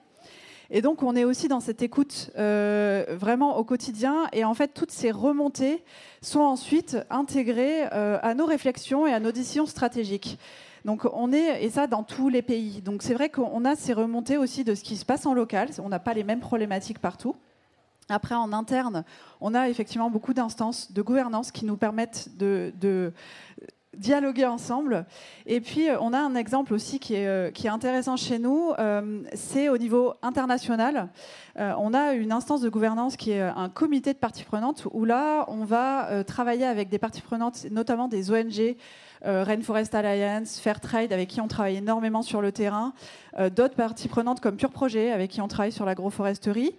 [0.70, 4.26] Et donc, on est aussi dans cette écoute euh, vraiment au quotidien.
[4.32, 5.82] Et en fait, toutes ces remontées
[6.20, 10.38] sont ensuite intégrées euh, à nos réflexions et à nos décisions stratégiques.
[10.84, 12.82] Donc, on est, et ça dans tous les pays.
[12.82, 15.70] Donc, c'est vrai qu'on a ces remontées aussi de ce qui se passe en local.
[15.82, 17.34] On n'a pas les mêmes problématiques partout.
[18.10, 19.04] Après, en interne,
[19.40, 23.12] on a effectivement beaucoup d'instances de gouvernance qui nous permettent de, de
[23.96, 25.06] dialoguer ensemble.
[25.46, 28.38] Et puis, euh, on a un exemple aussi qui est, euh, qui est intéressant chez
[28.38, 31.08] nous, euh, c'est au niveau international.
[31.56, 35.44] on a une instance de gouvernance qui est un comité de parties prenantes, où là,
[35.48, 38.76] on va travailler avec des parties prenantes, notamment des ONG,
[39.24, 42.92] Rainforest Alliance, Fairtrade, avec qui on travaille énormément sur le terrain,
[43.56, 46.76] d'autres parties prenantes comme Pure Projet, avec qui on travaille sur l'agroforesterie.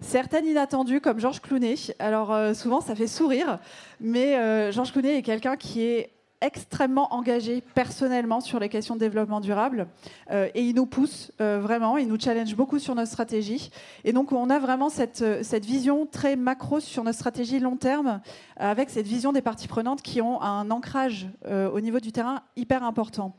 [0.00, 1.74] Certaines inattendues, comme Georges Clounet.
[1.98, 3.58] Alors, souvent, ça fait sourire,
[4.00, 6.13] mais Georges Clounet est quelqu'un qui est
[6.44, 9.86] extrêmement engagé personnellement sur les questions de développement durable
[10.30, 13.70] euh, et il nous pousse euh, vraiment, il nous challenge beaucoup sur notre stratégie.
[14.04, 17.76] Et donc on a vraiment cette, euh, cette vision très macro sur notre stratégie long
[17.76, 18.20] terme
[18.56, 22.84] avec cette vision des parties prenantes qui ont un ancrage au niveau du terrain hyper
[22.84, 23.34] important.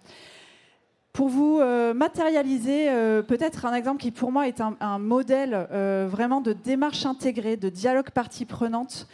[1.13, 1.61] Pour vous
[1.93, 2.89] matérialiser
[3.27, 7.69] peut-être un exemple qui pour moi est un, un modèle vraiment de démarche intégrée, de
[7.69, 9.07] dialogue partie prenante,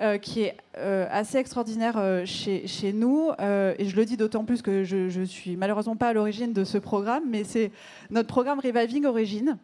[0.00, 3.30] euh, qui est euh, assez extraordinaire euh, chez, nous.
[3.38, 6.64] et je le dis d'autant plus que je ne suis malheureusement pas à l'origine de
[6.64, 7.70] ce programme, mais c'est
[8.10, 9.58] notre programme Reviving Origin,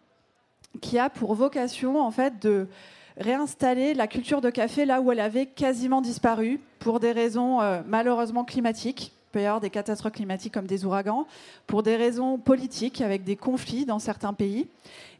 [0.82, 2.68] qui a pour vocation en fait de
[3.16, 8.44] réinstaller la culture de café là où elle avait quasiment disparu pour des raisons malheureusement
[8.44, 9.12] climatiques.
[9.32, 11.26] Peut y avoir des catastrophes climatiques comme des ouragans,
[11.66, 14.68] pour des raisons politiques avec des conflits dans certains pays.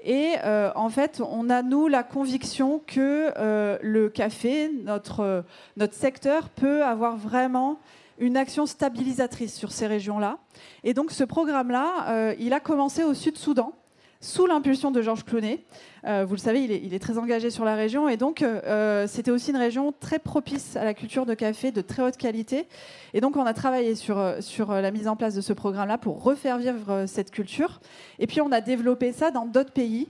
[0.02, 5.44] Et euh, en fait, on a, nous, la conviction que euh, le café, notre,
[5.76, 7.78] notre secteur, peut avoir vraiment
[8.18, 10.38] une action stabilisatrice sur ces régions-là.
[10.84, 13.72] Et donc ce programme-là, euh, il a commencé au Sud-Soudan
[14.20, 15.64] sous l'impulsion de Georges Clooney.
[16.04, 19.30] Euh, vous le savez, il est, très engagé sur la région et donc euh, c'était
[19.30, 22.66] aussi une région très propice à la culture de café de très haute qualité.
[23.14, 25.98] Et donc on a travaillé sur, euh, sur la mise en place de ce programme-là
[25.98, 27.80] pour refaire vivre cette culture.
[28.18, 30.08] Et puis on a développé ça dans d'autres pays.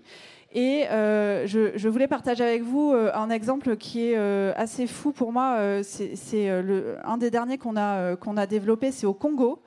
[0.55, 4.17] Et je, voulais partager avec vous un exemple qui est
[4.57, 5.83] assez fou pour moi.
[5.83, 9.61] c'est un des derniers qu'on a, qu'on a développé, c'est au Congo.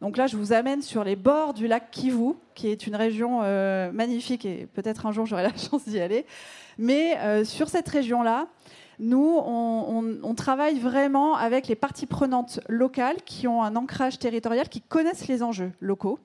[0.00, 3.40] Donc là, je vous amène sur les bords du lac Kivu, qui est une région
[3.42, 6.24] euh, magnifique et peut-être un jour j'aurai la chance d'y aller.
[6.78, 8.46] Mais euh, sur cette région-là,
[9.00, 14.80] nous, on, travaille vraiment avec les parties prenantes locales qui ont un ancrage territorial, qui
[14.80, 16.18] connaissent les enjeux locaux.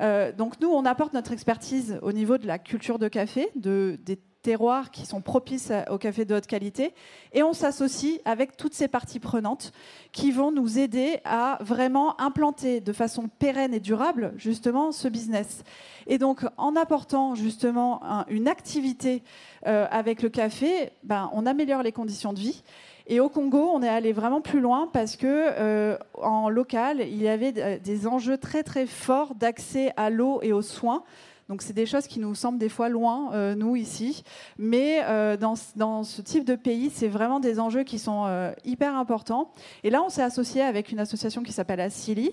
[0.00, 3.98] Euh, donc nous, on apporte notre expertise au niveau de la culture de café, de,
[4.04, 6.94] des terroirs qui sont propices au café de haute qualité.
[7.32, 9.72] Et on s'associe avec toutes ces parties prenantes
[10.12, 15.64] qui vont nous aider à vraiment implanter de façon pérenne et durable justement ce business.
[16.06, 19.24] Et donc en apportant justement une activité
[19.66, 22.62] euh, avec le café, ben, on améliore les conditions de vie.
[23.08, 27.20] Et au Congo, on est allé vraiment plus loin parce que euh, en local, il
[27.20, 31.02] y avait des enjeux très très forts d'accès à l'eau et aux soins
[31.48, 34.24] donc c'est des choses qui nous semblent des fois loin, euh, nous ici.
[34.58, 38.52] Mais euh, dans, dans, ce type de pays, c'est vraiment des enjeux qui sont euh,
[38.64, 39.52] hyper importants.
[39.84, 42.32] Et là, on s'est associé avec une association qui s'appelle ASILI,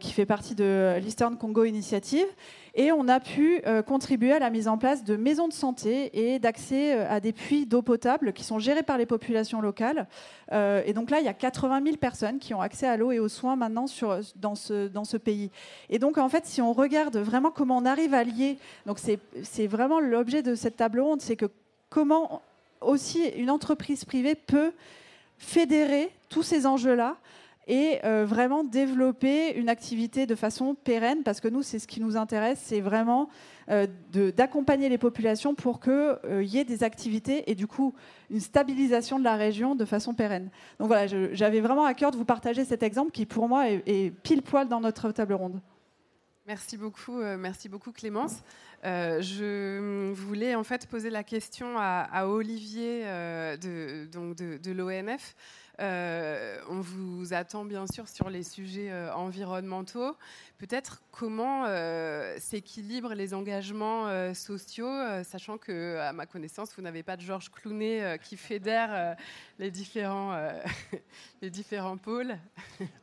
[0.00, 2.26] qui fait partie de l'Eastern Congo Initiative.
[2.80, 6.10] Et on a pu euh, contribuer à la mise en place de maisons de santé
[6.16, 10.06] et d'accès euh, à des puits d'eau potable qui sont gérés par les populations locales.
[10.52, 13.10] Euh, et donc là, il y a 80 000 personnes qui ont accès à l'eau
[13.10, 15.50] et aux soins maintenant sur, dans, ce, dans ce pays.
[15.90, 19.66] Et donc, en fait, si on regarde vraiment comment on arrive à lier, donc c'est
[19.66, 21.46] vraiment l'objet de cette table ronde, c'est que
[21.90, 22.42] comment
[22.80, 24.70] aussi une entreprise privée peut
[25.36, 27.16] fédérer tous ces enjeux-là
[27.68, 32.16] et vraiment développer une activité de façon pérenne, parce que nous, c'est ce qui nous
[32.16, 33.28] intéresse, c'est vraiment
[34.36, 37.94] d'accompagner les populations pour qu'il y ait des activités et du coup
[38.30, 40.50] une stabilisation de la région de façon pérenne.
[40.78, 44.12] Donc voilà, j'avais vraiment à cœur de vous partager cet exemple qui pour moi est
[44.22, 45.60] pile poil dans notre table ronde.
[46.48, 48.42] Merci beaucoup, euh, merci beaucoup Clémence.
[48.86, 55.36] Euh, je voulais en fait poser la question à, Olivier euh, de, donc de, l'ONF.
[55.78, 60.16] On vous attend bien sûr sur les sujets environnementaux.
[60.58, 61.66] Peut-être comment
[62.38, 64.90] s'équilibrent les engagements sociaux,
[65.24, 69.16] sachant que, à ma connaissance, vous n'avez pas de Georges Clounet qui fédère
[69.58, 70.36] les différents
[71.42, 72.36] les différents pôles?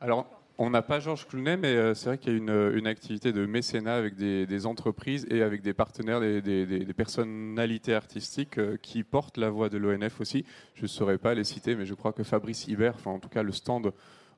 [0.00, 0.26] Alors.
[0.58, 3.30] On n'a pas Georges Clounet, mais euh, c'est vrai qu'il y a une, euh, activité
[3.30, 9.36] de mécénat avec des, entreprises et avec des partenaires, des, personnalités artistiques euh, qui portent
[9.36, 10.46] la voix de l'ONF aussi.
[10.74, 13.28] Je ne saurais pas les citer, mais je crois que Fabrice Hibert, enfin en tout
[13.28, 13.92] cas le stand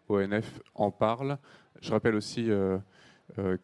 [0.08, 1.38] ONF en parle.
[1.80, 2.50] Je rappelle aussi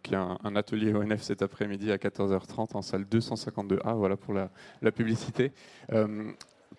[0.02, 4.34] qu'il y a un, atelier ONF cet après-midi à 14h30 en salle 252A, voilà pour
[4.34, 5.50] la publicité.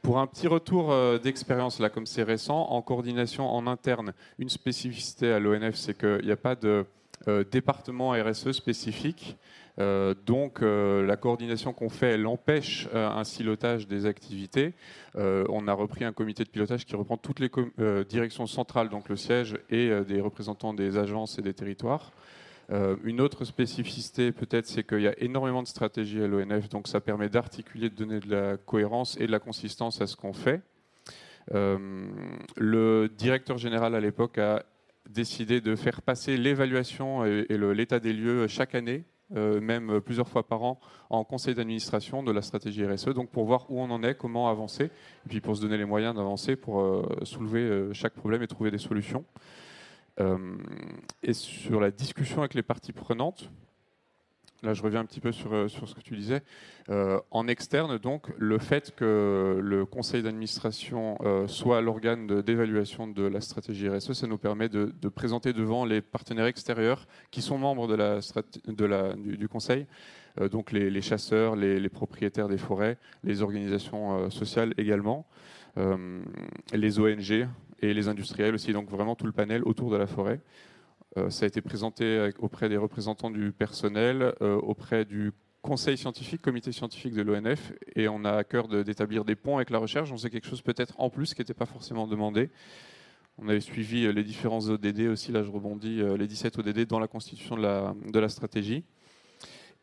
[0.06, 5.32] Pour un petit retour euh, d'expérience, comme c'est récent, en coordination en interne, une spécificité
[5.32, 6.86] à l'ONF, c'est qu'il n'y a pas de
[7.28, 9.36] euh, département RSE spécifique.
[9.80, 14.74] Euh, donc la coordination qu'on fait, elle empêche un silotage des activités.
[15.16, 17.50] on a repris un comité de pilotage qui reprend toutes les
[18.08, 22.12] directions centrales, donc le siège et des représentants des agences et des territoires.
[22.72, 26.88] Euh, une autre spécificité, peut-être, c'est qu'il y a énormément de stratégies à l'ONF, donc
[26.88, 30.34] ça permet d'articuler, de donner de la cohérence et de la consistance à ce qu'on
[30.34, 30.62] fait.
[31.54, 32.08] Euh,
[32.58, 34.64] le directeur général à l'époque a
[35.08, 39.04] décidé de faire passer l'évaluation et, l'état des lieux chaque année,
[39.36, 40.80] euh, même plusieurs fois par an,
[41.12, 44.50] en conseil d'administration de la stratégie RSE, donc pour voir où on en est, comment
[44.50, 48.72] avancer, et puis pour se donner les moyens d'avancer, pour soulever chaque problème et trouver
[48.72, 49.24] des solutions.
[50.20, 50.58] Euh,
[51.24, 53.50] et sur la discussion avec les parties prenantes,
[54.64, 56.42] là je reviens un petit peu sur, euh, sur ce que tu disais,
[56.90, 63.42] euh, en externe, donc, le fait que le conseil d'administration soit l'organe d'évaluation de, la
[63.42, 67.96] stratégie RSE, ça nous permet de, présenter devant les partenaires extérieurs qui sont membres de
[68.86, 69.86] la, du, conseil,
[70.52, 75.26] donc les, chasseurs, les, propriétaires des forêts, les organisations sociales également,
[76.74, 77.48] les ONG,
[77.82, 80.42] et les industriels aussi, donc vraiment tout le panel autour de la forêt.
[81.18, 86.42] Euh, ça a été présenté auprès des représentants du personnel, euh, auprès du conseil scientifique,
[86.42, 90.12] comité scientifique de l'ONF, et on a à cœur d'établir des ponts avec la recherche.
[90.12, 92.50] On sait quelque chose peut-être en plus qui n'était pas forcément demandé.
[93.38, 97.00] On avait suivi euh, les différents ODD aussi, là je rebondis, les 17 ODD dans
[97.00, 98.84] la constitution de la, de la stratégie.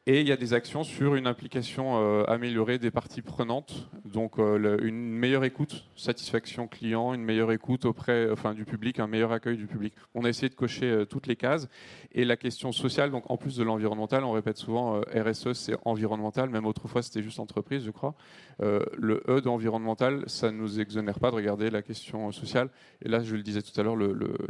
[0.08, 4.40] Et il y a des actions sur une implication euh, améliorée des parties prenantes, donc
[4.40, 9.30] euh, une meilleure écoute, satisfaction client, une meilleure écoute auprès enfin, du public, un meilleur
[9.30, 9.94] accueil du public.
[10.16, 11.68] On a essayé de cocher euh, toutes les cases.
[12.10, 16.50] Et la question sociale, donc en plus de l'environnemental, on répète souvent RSE, c'est environnemental,
[16.50, 18.16] même autrefois c'était juste entreprise, je crois.
[18.60, 22.70] le E d'environnemental, ça ne nous exonère pas de regarder la question sociale.
[23.04, 23.96] Et là, je le disais tout à l'heure,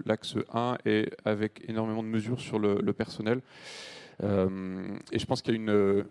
[0.07, 3.43] l'axe 1 est avec énormément de mesures sur le, le personnel.
[4.23, 6.07] Euh, et je pense qu'il y a une,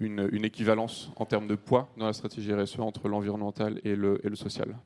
[0.00, 4.28] une, équivalence en termes de poids dans la stratégie RSE entre l'environnemental et le, et
[4.28, 4.76] le social.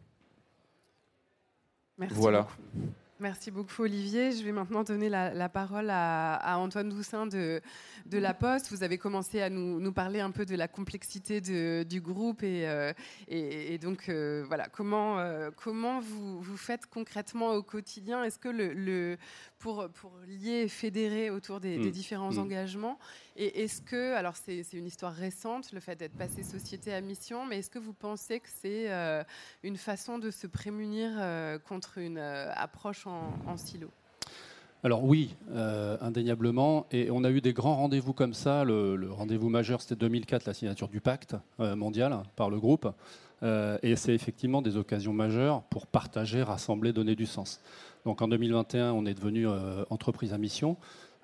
[1.98, 2.46] Merci voilà.
[3.20, 4.30] Merci beaucoup Olivier.
[4.30, 7.60] Je vais maintenant donner la, parole à, Antoine Doussin de,
[8.06, 8.70] de, La Poste.
[8.70, 12.44] Vous avez commencé à nous, nous parler un peu de la complexité de, du groupe
[12.44, 12.92] et, euh,
[13.26, 15.18] et, donc euh, voilà comment,
[15.56, 18.22] comment vous, vous, faites concrètement au quotidien?
[18.22, 19.18] Est-ce que le, le,
[19.58, 21.90] pour, pour lier et fédérer autour des, mm.
[21.90, 22.38] différents mm.
[22.38, 22.98] engagements.
[23.40, 27.46] Et est-ce que, alors c'est une histoire récente, le fait d'être passé société à mission,
[27.46, 29.22] mais est-ce que vous pensez que c'est euh,
[29.62, 33.90] une façon de se prémunir euh, contre une euh, approche en, silo?
[34.82, 35.36] Alors oui,
[36.00, 36.86] indéniablement.
[36.90, 38.64] Et on a eu des grands rendez-vous comme ça.
[38.64, 42.88] Le, rendez-vous majeur, c'était 2004, la signature du pacte mondial par le groupe.
[43.42, 47.60] et c'est effectivement des occasions majeures pour partager, rassembler, donner du sens.
[48.04, 49.48] Donc en 2021, on est devenu
[49.90, 50.76] entreprise à mission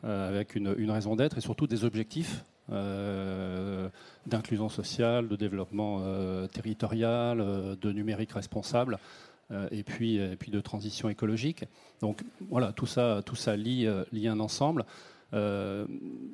[0.04, 3.88] avec une, raison d'être et surtout des objectifs euh,
[4.26, 6.02] d'inclusion sociale, de développement
[6.48, 7.38] territorial,
[7.80, 8.98] de numérique responsable.
[9.70, 11.64] Et puis, de transition écologique.
[12.00, 14.84] Donc voilà, tout ça, tout ça lie, lie un ensemble.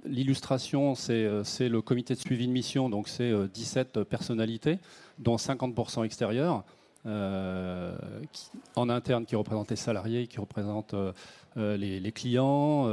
[0.05, 4.79] L'illustration, c'est le comité de suivi de mission, donc c'est 17 personnalités,
[5.19, 6.65] dont 50% extérieurs.
[7.07, 7.97] Euh,
[8.77, 11.13] en interne qui représente les salariés, qui représente euh,
[11.57, 12.89] euh, les, clients,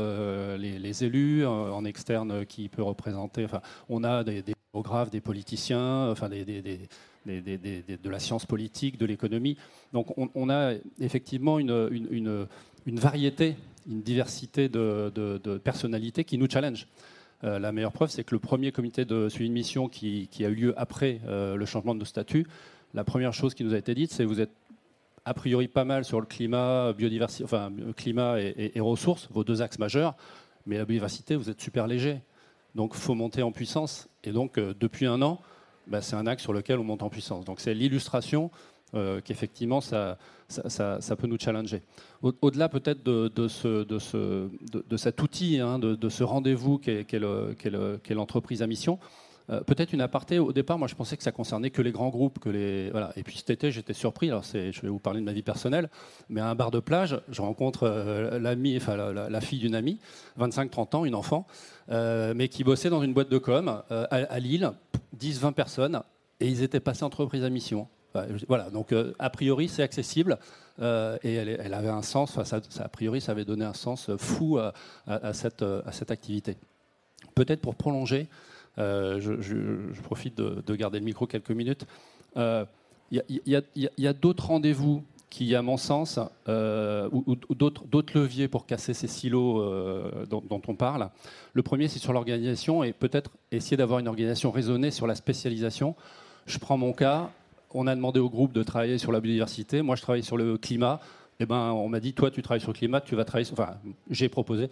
[0.58, 3.44] les, élus, en externe qui peut représenter.
[3.46, 4.54] Enfin, on a des, des
[5.12, 9.58] des politiciens, enfin de la science politique, de l'économie.
[9.92, 12.48] Donc on, a effectivement une,
[12.86, 13.56] variété,
[13.90, 16.88] une diversité de, personnalités qui nous challenge.
[17.42, 20.56] La meilleure preuve, c'est que le premier comité de suivi de mission qui, a eu
[20.56, 22.46] lieu après le changement de statut,
[22.94, 24.52] la première chose qui nous a été dite, c'est vous êtes
[25.26, 29.78] a priori pas mal sur le climat, biodiversité, enfin climat et, ressources, vos deux axes
[29.78, 30.16] majeurs,
[30.66, 32.22] mais la biodiversité, vous êtes super léger.
[32.76, 34.08] Donc, faut monter en puissance.
[34.24, 35.42] Et donc, euh, depuis un an,
[35.88, 37.44] bah, c'est un axe sur lequel on monte en puissance.
[37.44, 38.52] Donc, c'est l'illustration
[38.96, 40.18] euh, qu'effectivement ça,
[41.18, 41.82] peut nous challenger.
[42.22, 48.14] Au-delà peut-être de, de, ce, de, ce, de, cet outil, hein, de, ce rendez-vous qu'est
[48.14, 48.98] l'entreprise à mission,
[49.50, 50.40] euh, peut-être une aparté.
[50.40, 53.12] Au départ, moi, je pensais que ça concernait que les grands groupes, que les voilà.
[53.16, 54.30] Et puis cet été, j'étais surpris.
[54.30, 55.90] Alors, je vais vous parler de ma vie personnelle,
[56.30, 58.98] mais à un bar de plage, je rencontre euh, enfin
[59.30, 60.00] la, fille d'une amie,
[60.40, 61.48] 25-30 ans, une enfant,
[61.90, 64.72] mais qui bossait dans une boîte de com à, Lille,
[65.20, 66.02] 10-20 personnes,
[66.40, 67.88] et ils étaient passés entreprise à mission.
[68.48, 70.38] Voilà, donc euh, a priori c'est accessible
[70.82, 74.60] euh, et elle, avait un sens, ça, a priori ça avait donné un sens fou
[74.60, 75.62] à cette,
[76.10, 76.58] activité.
[77.36, 78.28] Peut-être pour prolonger,
[78.78, 81.86] euh, je, profite de, garder le micro quelques minutes,
[82.36, 89.08] il y a, d'autres rendez-vous qui, à mon sens, ou, d'autres leviers pour casser ces
[89.08, 89.64] silos
[90.30, 91.10] dont, on parle.
[91.54, 95.96] Le premier, c'est sur l'organisation et peut-être essayer d'avoir une organisation raisonnée sur la spécialisation.
[96.46, 97.30] Je prends mon cas,
[97.72, 99.82] on a demandé au groupe de travailler sur la biodiversité.
[99.82, 101.00] Moi, je travaille sur le climat.
[101.40, 103.46] Eh ben, on m'a dit, toi, tu travailles sur le climat, tu vas travailler.
[103.46, 103.54] Sur...
[103.60, 103.76] Enfin,
[104.10, 104.70] j'ai proposé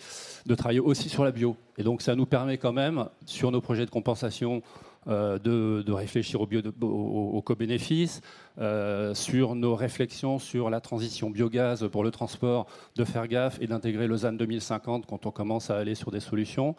[0.47, 1.55] de travailler aussi sur la bio.
[1.77, 4.63] Et donc, ça nous permet quand même, sur nos projets de compensation,
[5.07, 8.21] euh, de, réfléchir au, bio, au, co-bénéfice,
[8.57, 13.67] euh, sur nos réflexions sur la transition biogaz pour le transport, de faire gaffe et
[13.67, 16.75] d'intégrer ZAN 2050 quand on commence à aller sur des solutions.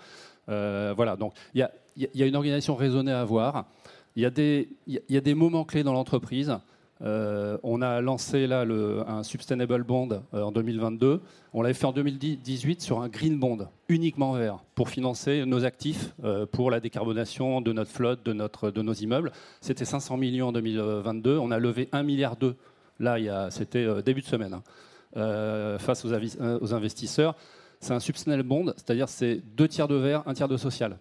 [0.49, 3.67] Euh, voilà, donc il y, y a, une organisation raisonnée à avoir.
[4.17, 4.31] Il y, a
[5.09, 6.59] y a des moments clés dans l'entreprise.
[7.03, 8.65] Euh, on a lancé là
[9.07, 11.21] un Sustainable Bond euh, en 2022.
[11.53, 16.15] On l'avait fait en 2018 sur un Green Bond, uniquement vert, pour financer nos actifs
[16.25, 19.33] euh, pour la décarbonation de notre flotte, de, nos immeubles.
[19.61, 21.39] C'était 500 millions en 2022.
[21.39, 22.37] On a levé 1,2 milliard.
[22.99, 24.55] Là, c'était début de semaine,
[25.15, 27.35] hein, face aux, aux investisseurs.
[27.79, 30.97] C'est un Sustainable Bond, c'est-à-dire c'est deux tiers de vert, un tiers de social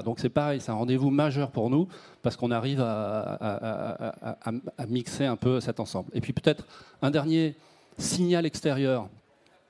[0.00, 1.88] donc c'est pareil, c'est un rendez-vous majeur pour nous
[2.22, 4.36] parce qu'on arrive à,
[4.88, 6.10] mixer un peu cet ensemble.
[6.14, 6.66] Et puis peut-être
[7.02, 7.56] un dernier
[7.98, 9.08] signal extérieur,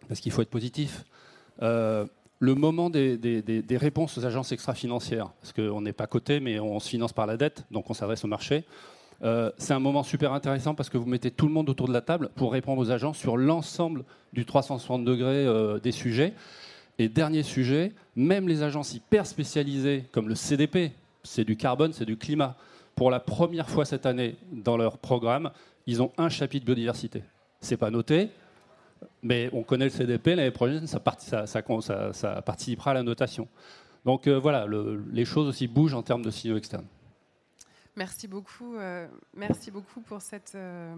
[0.08, 1.04] parce qu'il faut être positif.
[1.62, 2.06] Euh,
[2.38, 6.88] le moment des, réponses aux agences extra-financières, parce qu'on n'est pas coté, mais on se
[6.88, 8.64] finance par la dette, donc on s'adresse au marché.
[9.22, 11.92] Euh, c'est un moment super intéressant parce que vous mettez tout le monde autour de
[11.92, 16.34] la table pour répondre aux agences sur l'ensemble du 360 degrés euh, des sujets.
[16.98, 22.04] Et dernier sujet, même les agences hyper spécialisées comme le CDP, c'est du carbone, c'est
[22.04, 22.56] du climat,
[22.94, 25.50] pour la première fois cette année dans leur programme,
[25.86, 27.22] ils ont un chapitre biodiversité.
[27.60, 28.30] C'est pas noté,
[29.22, 33.48] mais on connaît le CDP, l'année prochaine, ça, participera à la notation.
[34.04, 34.66] Donc euh, voilà,
[35.12, 36.86] les choses aussi bougent en termes de signaux externes.
[37.96, 40.52] Merci beaucoup, euh, merci beaucoup pour cette.
[40.54, 40.94] Euh,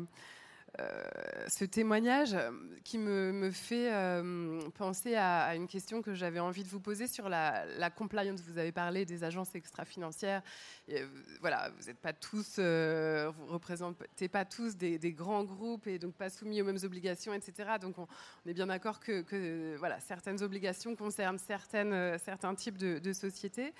[1.48, 2.36] ce témoignage
[2.84, 7.28] qui me, fait euh, penser à, une question que j'avais envie de vous poser sur
[7.28, 8.40] la, compliance.
[8.42, 10.42] Vous avez parlé des agences extra-financières.
[10.90, 11.06] Euh,
[11.40, 16.30] voilà, vous n'êtes pas tous, vous représentez pas tous des, grands groupes et donc pas
[16.30, 17.74] soumis aux mêmes obligations, etc.
[17.80, 18.06] Donc on,
[18.46, 23.72] est bien d'accord que, voilà, certaines obligations concernent certains types de sociétés,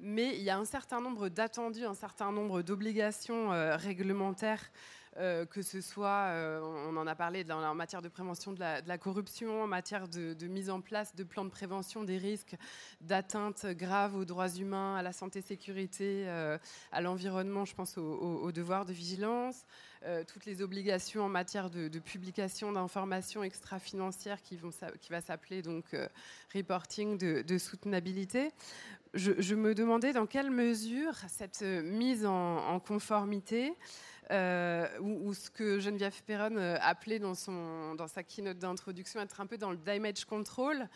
[0.00, 4.70] mais il y a un certain nombre d'attendus, un certain nombre d'obligations réglementaires.
[5.16, 8.98] Euh, que ce soit, euh, on en a parlé en matière de prévention de la,
[8.98, 12.54] corruption, en matière de, mise en place de plans de prévention des risques
[13.00, 16.58] d'atteinte grave aux droits humains, à la santé, sécurité, euh,
[16.92, 19.64] à l'environnement, je pense aux devoirs de vigilance.
[20.28, 25.84] toutes les obligations en matière de, publication d'informations extra-financières qui, vont, qui va s'appeler donc
[26.54, 28.52] reporting de, soutenabilité.
[29.14, 33.74] Je, me demandais dans quelle mesure cette mise en conformité
[34.30, 39.40] euh, ou, ce que Geneviève Perron euh, appelait dans, son, dans sa keynote d'introduction être
[39.40, 40.88] un peu dans le damage control,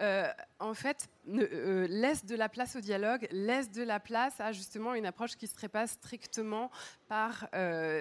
[0.00, 0.28] euh,
[0.58, 5.06] en fait, laisse de la place au dialogue, laisse de la place à justement une
[5.06, 6.70] approche qui ne serait pas strictement
[7.08, 7.48] par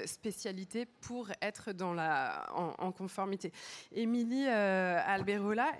[0.05, 3.51] spécialité pour être dans la, en, conformité.
[3.91, 5.71] Émilie Alberola,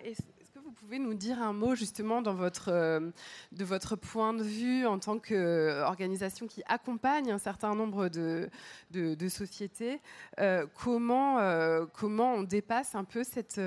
[0.64, 3.12] vous pouvez nous dire un mot justement dans votre, euh,
[3.52, 8.50] de votre point de vue en tant qu'organisation qui accompagne un certain nombre de,
[8.92, 10.00] de, sociétés
[10.40, 13.62] euh, comment, euh, comment on dépasse un peu cette,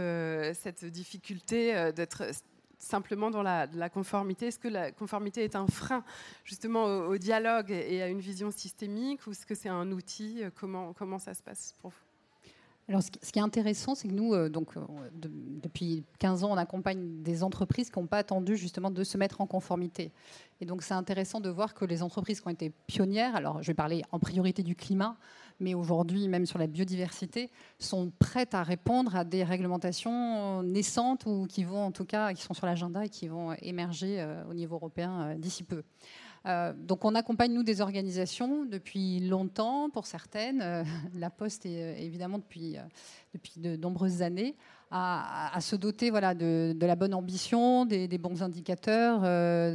[0.56, 2.24] cette difficulté d'être
[2.78, 4.48] simplement dans la, conformité?
[4.48, 6.04] Est-ce que la conformité est un frein
[6.44, 10.42] justement au, dialogue et à une vision systémique ou est-ce que c'est un outil?
[10.54, 12.13] Comment, comment ça se passe pour vous?
[12.86, 14.80] Alors, ce qui est intéressant, c'est que nous, euh, donc, euh,
[15.62, 19.40] depuis 15 ans, on accompagne des entreprises qui n'ont pas attendu justement de se mettre
[19.40, 20.12] en conformité.
[20.60, 23.68] Et donc, c'est intéressant de voir que les entreprises qui ont été pionnières, alors je
[23.68, 25.16] vais parler en priorité du climat,
[25.60, 31.46] mais aujourd'hui, même sur la biodiversité, sont prêtes à répondre à des réglementations naissantes ou
[31.48, 34.52] qui vont, en tout cas, qui sont sur l'agenda et qui vont émerger euh, au
[34.52, 35.84] niveau européen d'ici peu.
[36.46, 40.84] Euh, donc on accompagne nous des organisations depuis longtemps pour certaines, euh,
[41.14, 42.82] la Poste est, évidemment euh,
[43.32, 44.54] depuis de nombreuses années,
[44.96, 49.22] à, se doter voilà, de, la bonne ambition, des, bons indicateurs,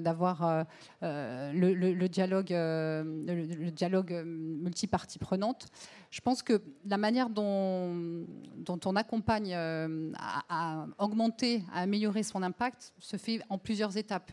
[0.01, 0.65] d'avoir
[1.01, 5.67] le, dialogue, le, dialogue multipartie prenante.
[6.09, 8.25] Je pense que la manière dont,
[8.85, 14.31] on accompagne à, augmenter, à améliorer son impact se fait en plusieurs étapes.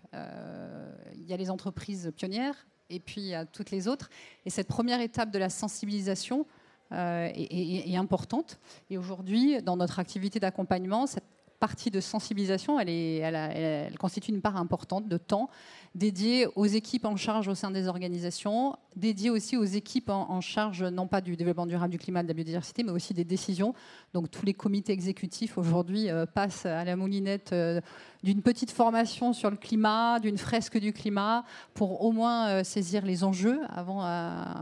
[1.16, 4.08] il y a les entreprises pionnières et puis a toutes les autres.
[4.44, 6.46] Et cette première étape de la sensibilisation
[6.92, 8.58] est, est, importante.
[8.90, 11.24] Et aujourd'hui, dans notre activité d'accompagnement, cette
[11.58, 15.48] partie de sensibilisation, elle, est, elle, constitue une part importante de temps
[15.94, 20.84] dédié aux équipes en charge au sein des organisations, dédié aussi aux équipes en, charge
[20.84, 23.74] non pas du développement durable du climat, de la biodiversité, mais aussi des décisions.
[24.12, 27.80] Donc tous les comités exécutifs aujourd'hui euh, passent à la moulinette euh,
[28.26, 33.06] d'une petite formation sur le climat, d'une fresque du climat, pour au moins euh, saisir
[33.06, 34.02] les enjeux avant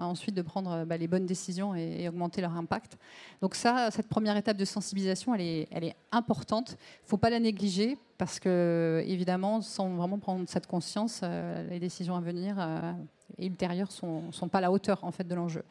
[0.03, 2.99] ensuite de prendre bah, les bonnes décisions et, augmenter leur impact.
[3.41, 6.73] Donc ça, cette première étape de sensibilisation, elle est, importante.
[6.73, 11.67] Il ne faut pas la négliger parce que, évidemment, sans vraiment prendre cette conscience, euh,
[11.71, 12.93] les décisions à venir euh,
[13.39, 15.65] et ultérieures ne sont, pas à la hauteur en fait, de l'enjeu.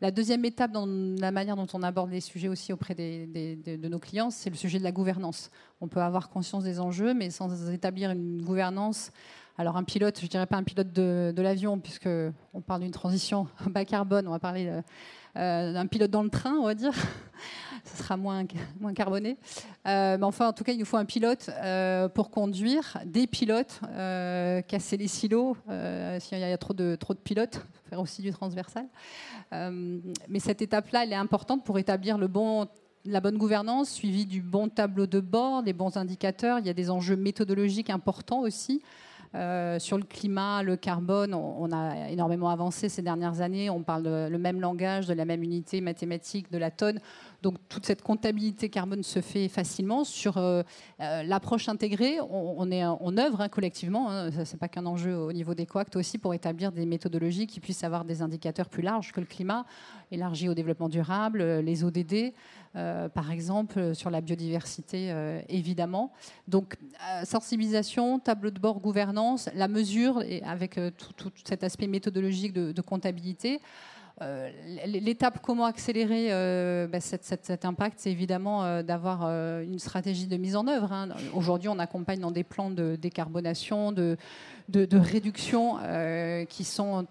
[0.00, 3.98] La deuxième étape dans la manière dont on aborde les sujets aussi auprès de nos
[3.98, 5.50] clients, c'est le sujet de la gouvernance.
[5.80, 9.10] On peut avoir conscience des enjeux, mais sans établir une gouvernance.
[9.58, 13.46] Alors un pilote, je ne dirais pas un pilote de, l'avion, puisqu'on parle d'une transition
[13.70, 14.82] bas carbone, on va parler de,
[15.36, 16.92] euh, un pilote dans le train, on va dire.
[17.84, 18.44] Ce sera moins,
[18.80, 19.36] moins carboné.
[19.86, 23.26] Euh, mais enfin, en tout cas, il nous faut un pilote euh, pour conduire, des
[23.26, 23.80] pilotes,
[24.66, 25.56] casser les silos.
[26.18, 28.86] S'il y a trop de, trop de pilotes, faire aussi du transversal.
[29.52, 32.66] mais cette étape-là, elle est importante pour établir le bon
[33.08, 36.58] la bonne gouvernance, suivie du bon tableau de bord, des bons indicateurs.
[36.58, 38.82] Il y a des enjeux méthodologiques importants aussi.
[39.34, 43.70] Euh, sur le climat, le carbone, on, a énormément avancé ces dernières années.
[43.70, 47.00] On parle le même langage, de la même unité mathématique, de la tonne.
[47.42, 50.04] Donc toute cette comptabilité carbone se fait facilement.
[50.04, 50.62] Sur euh,
[51.00, 54.10] euh, l'approche intégrée, on, œuvre hein, collectivement.
[54.10, 54.30] Hein.
[54.30, 57.60] Ce n'est pas qu'un enjeu au niveau des coacts aussi pour établir des méthodologies qui
[57.60, 59.64] puissent avoir des indicateurs plus larges que le climat,
[60.10, 62.32] élargi au développement durable, les ODD.
[62.76, 66.12] Euh, par exemple, sur la biodiversité, euh, évidemment.
[66.46, 66.76] Donc,
[67.08, 72.80] euh, sensibilisation, tableau de bord, gouvernance, la mesure, et avec tout, cet aspect méthodologique de,
[72.82, 73.60] comptabilité.
[74.86, 76.28] L'étape comment accélérer
[76.88, 79.24] bah, cet, impact, c'est évidemment d'avoir
[79.60, 80.92] une stratégie de mise en œuvre.
[80.92, 81.08] Hein.
[81.34, 84.16] Aujourd'hui, on accompagne dans des plans de décarbonation, de
[84.68, 85.76] réduction
[86.48, 87.06] qui sont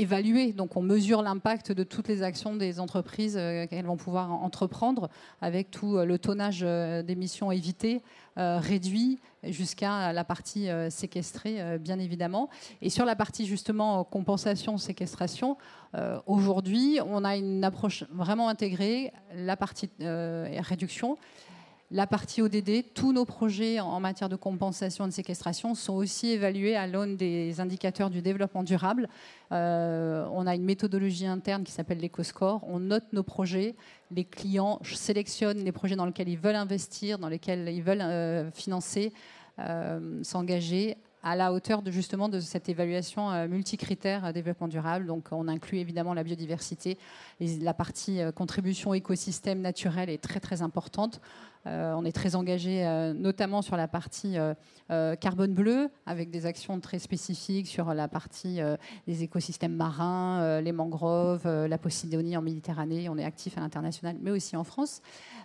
[0.00, 0.52] évaluer.
[0.52, 5.08] Donc on mesure l'impact de toutes les actions des entreprises euh, qu'elles vont pouvoir entreprendre
[5.40, 8.02] avec tout euh, le tonnage euh, d'émissions évitées,
[8.36, 12.48] réduit jusqu'à la partie séquestrée, bien évidemment.
[12.80, 15.58] Et sur la partie justement compensation, séquestration,
[16.26, 21.18] aujourd'hui on a une approche vraiment intégrée, la partie réduction
[21.92, 26.30] la partie ODD, tous nos projets en matière de compensation et de séquestration sont aussi
[26.30, 29.10] évalués à l'aune des indicateurs du développement durable.
[29.52, 32.62] Euh, on a une méthodologie interne qui s'appelle l'EcoScore.
[32.66, 33.74] On note nos projets.
[34.10, 38.50] Les clients sélectionnent les projets dans lesquels ils veulent investir, dans lesquels ils veulent euh,
[38.52, 39.12] financer,
[39.58, 45.06] euh, s'engager à la hauteur de justement de cette évaluation euh, multicritère euh, développement durable.
[45.06, 46.98] Donc on inclut évidemment la biodiversité.
[47.40, 51.20] Et la partie euh, contribution écosystème naturel est très très importante.
[51.64, 54.36] on est très engagé notamment sur la partie
[55.20, 58.58] carbone bleu avec des actions très spécifiques sur la partie
[59.06, 63.08] des écosystèmes marins, les mangroves, la Posidonie en Méditerranée.
[63.08, 65.02] On est actif à l'international mais aussi en France.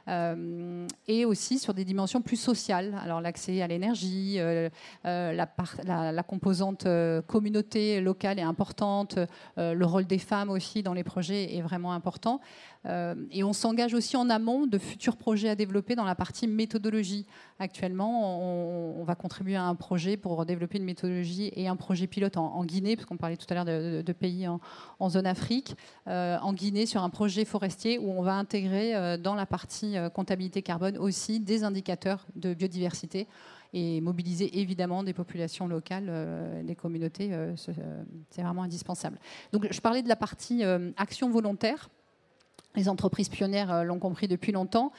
[0.08, 2.98] Euh, et aussi sur des dimensions plus sociales.
[3.04, 4.70] Alors l'accès à l'énergie, euh,
[5.06, 6.88] euh, la, la, composante
[7.28, 9.20] communauté locale est importante,
[9.58, 12.40] le rôle des femmes aussi dans les projets est vraiment important.
[12.86, 16.48] Euh, et on s'engage aussi en amont de futurs projets à développer dans la partie
[16.48, 17.26] méthodologie.
[17.60, 22.36] Actuellement, on, va contribuer à un projet pour développer une méthodologie et un projet pilote
[22.38, 25.76] en, Guinée, parce qu'on parlait tout à l'heure de, pays en, zone Afrique,
[26.08, 29.96] euh, en Guinée sur un projet forestier où on va intégrer euh, dans la partie
[30.14, 33.28] comptabilité carbone aussi des indicateurs de biodiversité
[33.74, 36.12] et mobiliser évidemment des populations locales,
[36.64, 39.20] des communautés, c'est vraiment indispensable.
[39.52, 40.64] Donc je parlais de la partie
[40.96, 41.90] action volontaire.
[42.78, 44.94] Les entreprises pionnières l'ont compris depuis longtemps.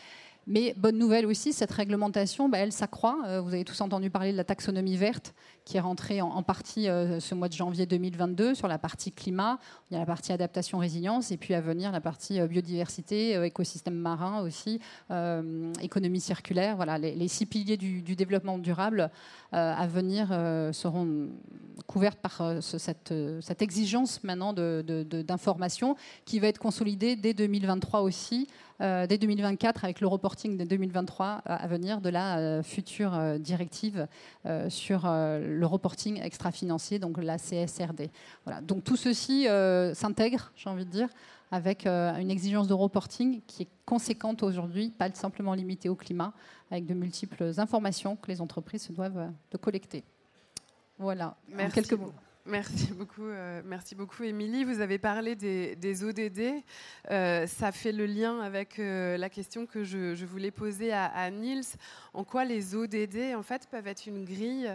[0.51, 3.19] Mais bonne nouvelle aussi, cette réglementation, bah, elle s'accroît.
[3.27, 5.35] Euh, vous avez tous entendu parler de la taxonomie verte
[5.67, 9.59] qui est rentrée en, partie euh, ce mois de janvier 2022 sur la partie climat.
[9.91, 13.35] Il y a la partie adaptation résilience et puis à venir la partie euh, biodiversité,
[13.45, 14.81] écosystème marin aussi,
[15.83, 16.77] économie circulaire.
[16.77, 19.11] Voilà, les, six piliers du, développement durable
[19.53, 20.29] à venir
[20.73, 21.29] seront
[21.87, 23.13] couvertes par cette,
[23.61, 28.49] exigence maintenant d'information qui va être consolidée dès 2023 aussi.
[28.81, 33.39] Euh, dès 2024 avec le reporting de 2023 euh, à venir de la euh, future
[33.41, 34.07] directive
[34.69, 38.11] sur le reporting extra-financier, donc la CSRD.
[38.45, 38.61] Voilà.
[38.61, 39.47] Donc tout ceci
[39.95, 41.09] s'intègre, j'ai envie de dire,
[41.51, 46.33] avec une exigence de reporting qui est conséquente aujourd'hui, pas simplement limitée au climat,
[46.71, 50.05] avec de multiples informations que les entreprises se doivent de collecter.
[50.99, 51.75] Voilà, Merci.
[51.75, 52.13] quelques mots.
[52.49, 54.65] Merci beaucoup, euh, merci beaucoup, Émilie.
[54.65, 56.65] Vous avez parlé des, ODD.
[57.11, 61.67] Euh, ça fait le lien avec euh, la question que je, voulais poser à, Niels.
[62.15, 64.75] En quoi les ODD, en fait, peuvent être une grille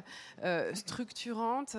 [0.74, 1.76] structurante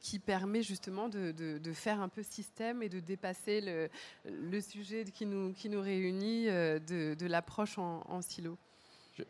[0.00, 3.88] qui permet justement de, faire un peu système et de dépasser
[4.26, 8.58] le, sujet qui nous, qui nous réunit de, l'approche en silo?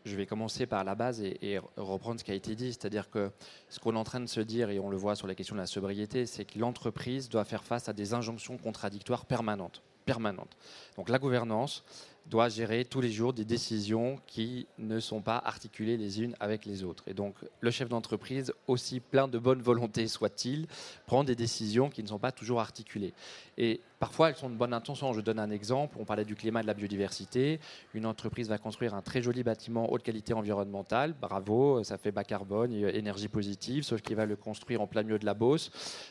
[0.05, 3.31] Je vais commencer par la base et, reprendre ce qui a été dit, c'est-à-dire que
[3.69, 5.55] ce qu'on est en train de se dire, et on le voit sur la question
[5.55, 9.83] de la sobriété, c'est que l'entreprise doit faire face à des injonctions contradictoires permanentes.
[10.05, 10.57] permanentes.
[10.97, 11.85] Donc la gouvernance
[12.27, 16.65] doit gérer tous les jours des décisions qui ne sont pas articulées les unes avec
[16.65, 17.05] les autres.
[17.07, 20.67] Et donc le chef d'entreprise, aussi plein de bonne volonté soit-il,
[21.07, 23.13] prend des décisions qui ne sont pas toujours articulées.
[23.59, 25.13] Et Parfois, elles sont de bonne intention.
[25.13, 25.97] Je donne un exemple.
[26.01, 27.61] On parlait du climat et de la biodiversité.
[27.95, 31.15] Une entreprise va construire un très joli bâtiment haute qualité environnementale.
[31.21, 35.21] Bravo, ça fait bas carbone, énergie positive, sauf qu'il va le construire en plein milieu
[35.21, 35.71] de la Beauce.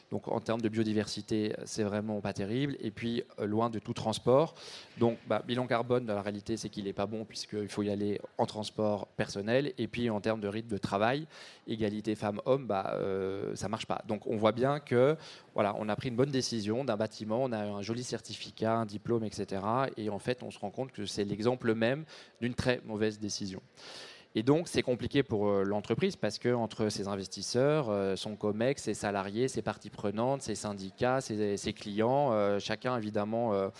[0.09, 2.78] Donc, en termes de biodiversité, c'est vraiment pas terrible.
[2.80, 4.55] Et puis, euh, loin de tout transport.
[4.97, 7.89] Donc, bah, bilan carbone, dans la réalité, c'est qu'il n'est pas bon puisqu'il faut y
[7.89, 9.74] aller en transport personnel.
[9.78, 11.28] Et puis, en termes de rythme de travail,
[11.68, 14.02] égalité femmes-hommes, bah, euh, ça marche pas.
[14.08, 15.16] Donc, on voit bien que,
[15.54, 18.86] voilà, on a pris une bonne décision d'un bâtiment, on a un joli certificat, un
[18.86, 19.62] diplôme, etc.
[19.97, 22.06] Et en fait, on se rend compte que c'est l'exemple même
[22.41, 23.62] d'une très mauvaise décision.
[24.34, 28.84] Et donc, c'est compliqué pour euh, l'entreprise parce que entre ses investisseurs, euh, son COMEX,
[28.84, 33.72] ses salariés, ses parties prenantes, ses syndicats, ses, clients, euh, chacun évidemment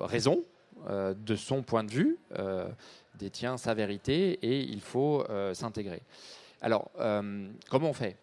[0.00, 0.44] raison
[0.88, 2.18] de son point de vue,
[3.16, 6.02] détient sa vérité et il faut s'intégrer.
[6.60, 6.90] Alors,
[7.68, 8.16] comment on fait?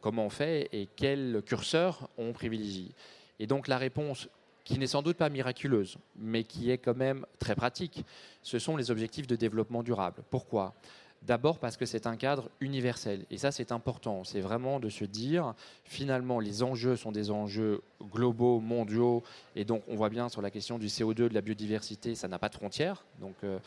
[0.00, 2.94] Comment on fait et quel curseur on privilégie?
[3.38, 4.28] Et donc la réponse,
[4.64, 8.04] qui n'est sans doute pas miraculeuse, mais qui est quand même très pratique,
[8.42, 10.22] ce sont les objectifs de développement durable.
[10.30, 10.74] Pourquoi?
[11.22, 13.26] D'abord parce que c'est un cadre universel.
[13.30, 14.22] Et ça, c'est important.
[14.22, 15.54] C'est vraiment de se dire,
[15.84, 19.22] finalement, les enjeux sont des enjeux globaux, mondiaux.
[19.56, 22.38] Et donc, on voit bien sur la question du CO2, de la biodiversité, ça n'a
[22.38, 23.04] pas de frontières.
[23.20, 23.58] Donc, euh,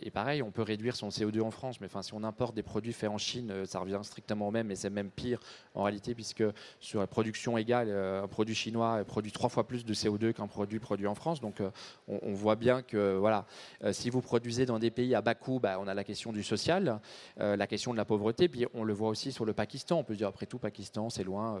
[0.00, 2.62] et pareil, on peut réduire son CO2 en France, mais enfin, si on importe des
[2.62, 5.40] produits faits en Chine, euh, ça revient strictement au même, et c'est même pire
[5.74, 6.44] en réalité, puisque
[6.80, 10.46] sur la production égale, euh, un produit chinois produit trois fois plus de CO2 qu'un
[10.46, 11.40] produit produit en France.
[11.40, 11.70] Donc, euh,
[12.08, 13.46] on, voit bien que, voilà,
[13.92, 16.42] si vous produisez dans des pays à bas coût, bah, on a la question du
[16.42, 17.00] social,
[17.36, 19.98] la question de la pauvreté, puis on le voit aussi sur le Pakistan.
[19.98, 21.60] On peut se dire, après tout, Pakistan, c'est loin,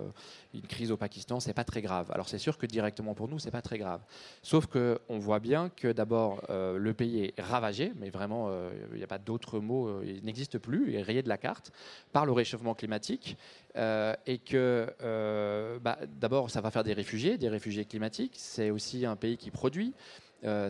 [0.52, 2.10] une crise au Pakistan, c'est pas très grave.
[2.12, 4.00] Alors, c'est sûr que directement pour nous, c'est pas très grave.
[4.42, 9.04] Sauf qu'on voit bien que d'abord, le pays est ravagé, mais vraiment, euh, il n'y
[9.04, 11.72] a pas d'autre mot, euh, il n'existe plus, il est rayé de la carte
[12.12, 13.36] par le réchauffement climatique.
[13.76, 14.86] Euh, et que
[15.82, 18.34] bah, d'abord, ça va faire des réfugiés, des réfugiés climatiques.
[18.36, 19.92] C'est aussi un pays qui produit.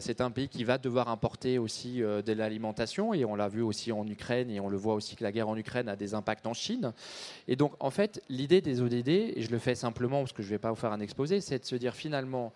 [0.01, 3.92] c'est un pays qui va devoir importer aussi de l'alimentation et on l'a vu aussi
[3.92, 6.47] en Ukraine et on le voit aussi que la guerre en Ukraine a des impacts
[6.47, 6.92] en Chine.
[7.49, 10.49] Et donc en fait, l'idée des ODD, et je le fais simplement parce que je
[10.49, 12.53] ne vais pas vous faire un exposé, c'est de se dire finalement,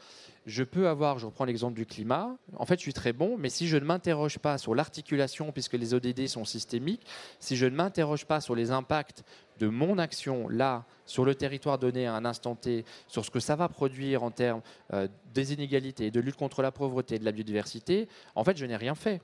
[0.49, 3.51] je peux avoir, je reprends l'exemple du climat, en fait je suis très bon, mais
[3.51, 7.07] si je ne m'interroge pas sur l'articulation, puisque les ODD sont systémiques,
[7.39, 9.25] si je ne m'interroge pas sur les impacts
[9.59, 13.41] de mon action là, sur le territoire donné à un instant T, sur ce que
[13.41, 14.63] ça va produire en termes
[14.95, 18.77] euh, des inégalités, de lutte contre la pauvreté, de la biodiversité, en fait je n'ai
[18.77, 19.21] rien fait.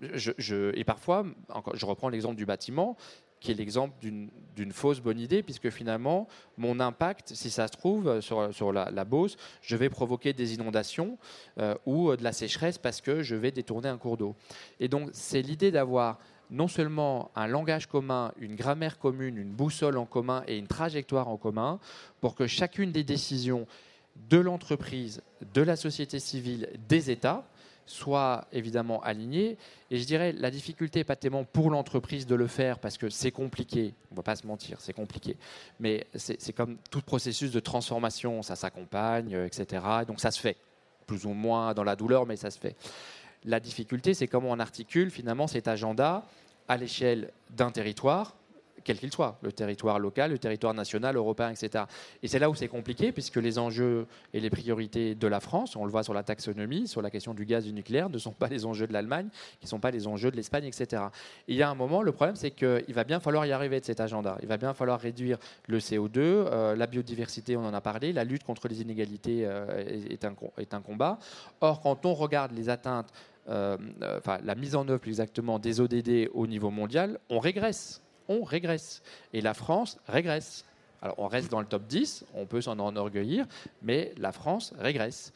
[0.00, 1.26] et parfois,
[1.74, 2.96] je reprends l'exemple du bâtiment,
[3.42, 8.20] qui est l'exemple d'une fausse bonne idée, puisque finalement, mon impact, si ça se trouve,
[8.20, 11.18] sur, sur la, la, Beauce, je vais provoquer des inondations
[11.58, 14.36] euh, ou de la sécheresse parce que je vais détourner un cours d'eau.
[14.80, 16.18] Et donc, c'est l'idée d'avoir
[16.50, 21.28] non seulement un langage commun, une grammaire commune, une boussole en commun et une trajectoire
[21.28, 21.80] en commun,
[22.20, 23.66] pour que chacune des décisions
[24.28, 25.22] de l'entreprise,
[25.54, 27.48] de la société civile, des États,
[27.86, 29.58] soit évidemment aligné.
[29.90, 33.10] Et je dirais, la difficulté n'est pas tellement pour l'entreprise de le faire, parce que
[33.10, 35.36] c'est compliqué, on ne va pas se mentir, c'est compliqué.
[35.80, 39.84] Mais c'est comme tout processus de transformation, ça s'accompagne, euh, etc.
[40.06, 40.56] Donc ça se fait.
[41.06, 42.76] plus ou moins dans la douleur, mais ça se fait.
[43.44, 46.24] La difficulté, c'est comment on articule finalement cet agenda
[46.68, 48.36] à l'échelle d'un territoire,
[48.84, 51.84] quel qu'il soit, le territoire local, le territoire national, européen, etc.
[52.22, 55.76] Et c'est là où c'est compliqué, puisque les enjeux et les priorités de la France,
[55.76, 58.32] on le voit sur la taxonomie, sur la question du gaz du nucléaire, ne sont
[58.32, 59.28] pas les enjeux de l'Allemagne,
[59.60, 61.02] qui ne sont pas les enjeux de l'Espagne, etc.
[61.48, 63.80] Et il y a un moment, le problème, c'est qu'il va bien falloir y arriver
[63.80, 64.38] de cet agenda.
[64.42, 68.24] Il va bien falloir réduire le CO2, euh, la biodiversité, on en a parlé, la
[68.24, 71.18] lutte contre les inégalités euh, est, un, combat.
[71.60, 73.12] Or, quand on regarde les atteintes
[73.48, 73.76] euh,
[74.18, 78.42] enfin, la mise en œuvre plus exactement des ODD au niveau mondial, on régresse on
[78.42, 79.02] régresse.
[79.32, 80.64] Et la France régresse.
[81.00, 83.46] Alors on reste dans le top 10, on peut s'en enorgueillir,
[83.82, 85.32] mais la France régresse.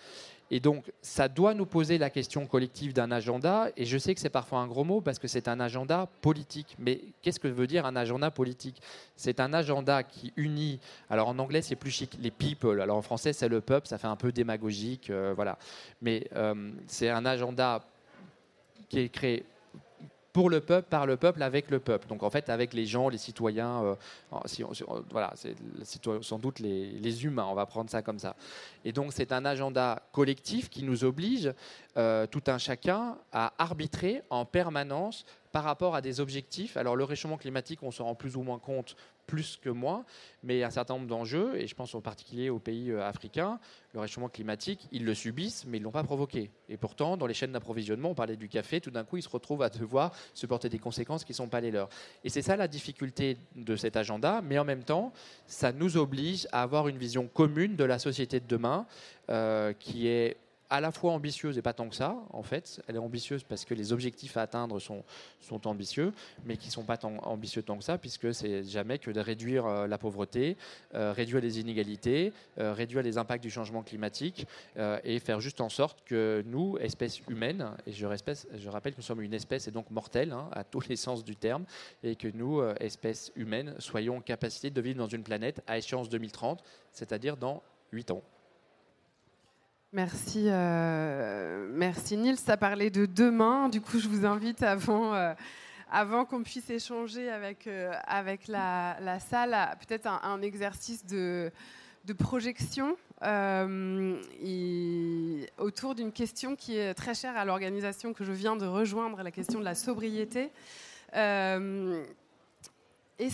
[0.51, 3.69] Et donc, ça doit nous poser la question collective d'un agenda.
[3.77, 6.77] Et je sais que c'est parfois un gros mot parce que c'est un agenda politique.
[6.79, 8.81] Mais qu'est-ce que veut dire un agenda politique?
[9.17, 10.79] C'est un agenda qui unit.
[11.11, 12.81] Alors en anglais, c'est plus chic, les people.
[12.81, 13.89] Alors en français, c'est le peuple.
[13.89, 15.59] Ça fait un peu démagogique, euh, voilà.
[16.01, 17.83] Mais euh, c'est un agenda
[18.89, 19.45] qui est créé
[20.37, 22.09] pour le peuple, par le peuple, avec le peuple.
[22.09, 23.95] Donc en fait, avec les gens, les citoyens, euh,
[25.11, 25.55] voilà, c'est
[26.21, 28.37] sans doute les, humains, on va prendre ça comme ça.
[28.85, 31.55] Et donc c'est un agenda collectif qui nous oblige,
[31.97, 36.77] euh, tout un chacun, à arbitrer en permanence par rapport à des objectifs.
[36.77, 38.95] Alors le réchauffement climatique, on se rend plus ou moins compte
[39.27, 40.05] plus que moins,
[40.43, 43.59] mais un certain nombre d'enjeux, et je pense en particulier aux pays euh, africains,
[43.93, 46.51] le réchauffement climatique, ils le subissent, mais ils ne l'ont pas provoqué.
[46.69, 49.29] Et pourtant, dans les chaînes d'approvisionnement, on parlait du café, tout d'un coup, ils se
[49.29, 51.89] retrouvent à devoir supporter des conséquences qui ne sont pas les leurs.
[52.25, 55.13] Et c'est ça la difficulté de cet agenda, mais en même temps,
[55.47, 58.87] ça nous oblige à avoir une vision commune de la société de demain,
[59.31, 60.37] euh, qui est
[60.71, 62.83] à la fois ambitieuse et pas tant que ça, en fait.
[62.89, 65.05] Elle est ambitieuse parce que les objectifs à atteindre sont,
[65.65, 66.13] ambitieux,
[66.45, 69.21] mais qui ne sont pas tant ambitieux tant que ça, puisque c'est jamais que de
[69.21, 70.57] réduire euh, la pauvreté,
[70.95, 74.47] euh, réduire les inégalités, euh, réduire les impacts du changement climatique
[75.05, 79.23] et faire juste en sorte que nous, espèces humaines, et je, rappelle que nous sommes
[79.23, 81.65] une espèce et donc mortelle hein, à tous les sens du terme,
[82.03, 86.09] et que nous, espèces humaines, soyons en capacité de vivre dans une planète à échéance
[86.09, 86.63] 2030,
[86.93, 87.63] c'est-à-dire dans
[87.93, 88.23] 8 ans.
[89.97, 92.37] Merci, euh, merci Nils.
[92.37, 93.71] Ça parlait de demain.
[93.71, 95.33] Du coup, je vous invite avant, euh,
[96.29, 97.95] qu'on puisse échanger avec, euh,
[98.47, 101.51] la, salle, peut-être un, exercice de,
[102.05, 102.99] de projection
[105.57, 109.31] autour d'une question qui est très chère à l'organisation que je viens de rejoindre, la
[109.31, 110.51] question de la sobriété.
[111.15, 112.03] Est-ce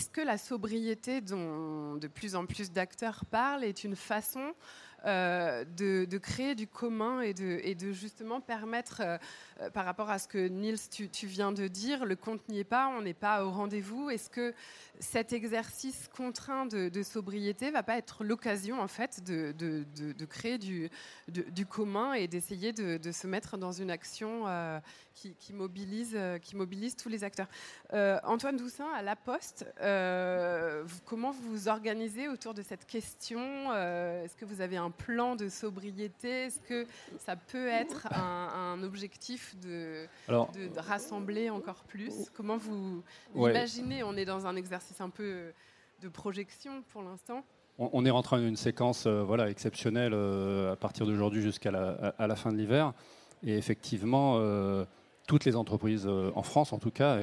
[0.09, 4.53] que la sobriété dont de plus en plus d'acteurs parlent est une façon
[5.05, 9.17] euh, de, créer du commun et de, de justement permettre, euh,
[9.59, 12.63] euh, par rapport à ce que Niels, tu, viens de dire, le compte n'y est
[12.63, 14.09] pas, on n'est pas au rendez-vous.
[14.09, 14.53] Est-ce que
[14.99, 20.89] cet exercice contraint de, sobriété va pas être l'occasion en fait de, de créer du,
[21.27, 24.45] du, commun et d'essayer de, se mettre dans une action
[25.13, 27.49] qui, mobilise, qui mobilise tous les acteurs?
[27.91, 29.65] Antoine Doussin, à La Poste,
[31.05, 35.49] comment vous vous organisez autour de cette question Est-ce que vous avez un plan de
[35.49, 36.85] sobriété Est-ce que
[37.19, 42.29] ça peut être un, objectif de, de, rassembler encore plus?
[42.33, 43.03] Comment vous
[43.35, 45.51] imaginez On est dans un exercice un peu
[46.01, 47.43] de projection pour l'instant.
[47.79, 52.13] On, est rentré dans une séquence euh, voilà, exceptionnelle euh, à partir d'aujourd'hui jusqu'à la,
[52.19, 52.93] à la, fin de l'hiver.
[53.43, 54.85] Et effectivement, euh,
[55.27, 57.21] toutes les entreprises, en France en tout cas,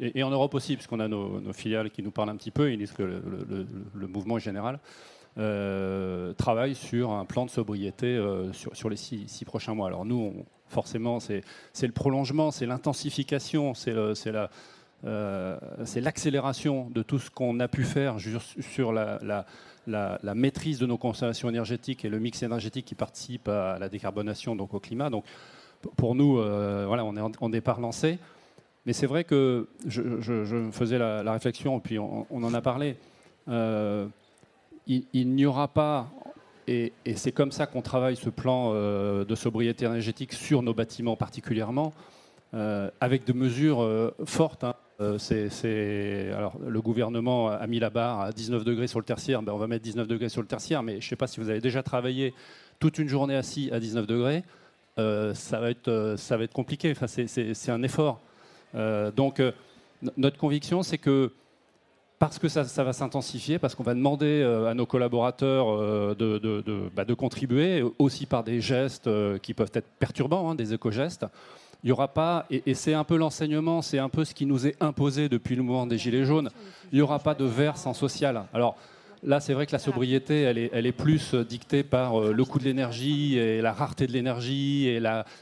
[0.00, 2.78] et, en Europe aussi, puisqu'on a nos, filiales qui nous parlent un petit peu, ils
[2.78, 4.80] disent que le, le mouvement est général.
[5.38, 9.86] Euh, travaille sur un plan de sobriété euh, sur, les six, prochains mois.
[9.86, 11.42] Alors nous, forcément, c'est
[11.82, 13.94] le prolongement, c'est l'intensification, c'est
[15.04, 15.56] euh,
[15.96, 18.16] l'accélération de tout ce qu'on a pu faire
[18.58, 23.88] sur la, maîtrise de nos consommations énergétiques et le mix énergétique qui participe à la
[23.88, 25.10] décarbonation, donc au climat.
[25.10, 25.24] Donc
[25.96, 28.18] pour nous, voilà, on est en départ lancé.
[28.84, 32.96] Mais c'est vrai que je, faisais la, réflexion, puis on, en a parlé
[35.12, 36.10] il, n'y aura pas,
[36.66, 41.16] et, c'est comme ça qu'on travaille ce plan euh, de sobriété énergétique sur nos bâtiments
[41.16, 41.92] particulièrement,
[42.54, 44.64] euh, avec des mesures euh, fortes.
[44.64, 44.74] Hein.
[44.98, 49.58] alors, le gouvernement a mis la barre à 19 degrés sur le tertiaire, ben, on
[49.58, 51.60] va mettre 19 degrés sur le tertiaire, mais je ne sais pas si vous avez
[51.60, 52.34] déjà travaillé
[52.80, 54.42] toute une journée assis à 19 degrés,
[54.96, 58.20] ça, va être, ça va être compliqué, enfin, c'est un effort.
[59.16, 59.42] donc,
[60.18, 61.32] notre conviction, c'est que
[62.20, 67.06] parce que ça, va s'intensifier, parce qu'on va demander euh, à nos collaborateurs euh, bah,
[67.06, 71.24] de, contribuer, aussi par des gestes euh, qui peuvent être perturbants, hein, des éco-gestes.
[71.82, 74.66] Il n'y aura pas, et, c'est un peu l'enseignement, c'est un peu ce qui nous
[74.66, 76.50] est imposé depuis le mouvement des Gilets jaunes,
[76.92, 78.44] il n'y aura pas de verre sans social.
[78.52, 78.76] Alors,
[79.22, 82.58] là, c'est vrai que la sobriété, elle est, elle est plus dictée par le coût
[82.58, 85.00] de l'énergie et la rareté de l'énergie et,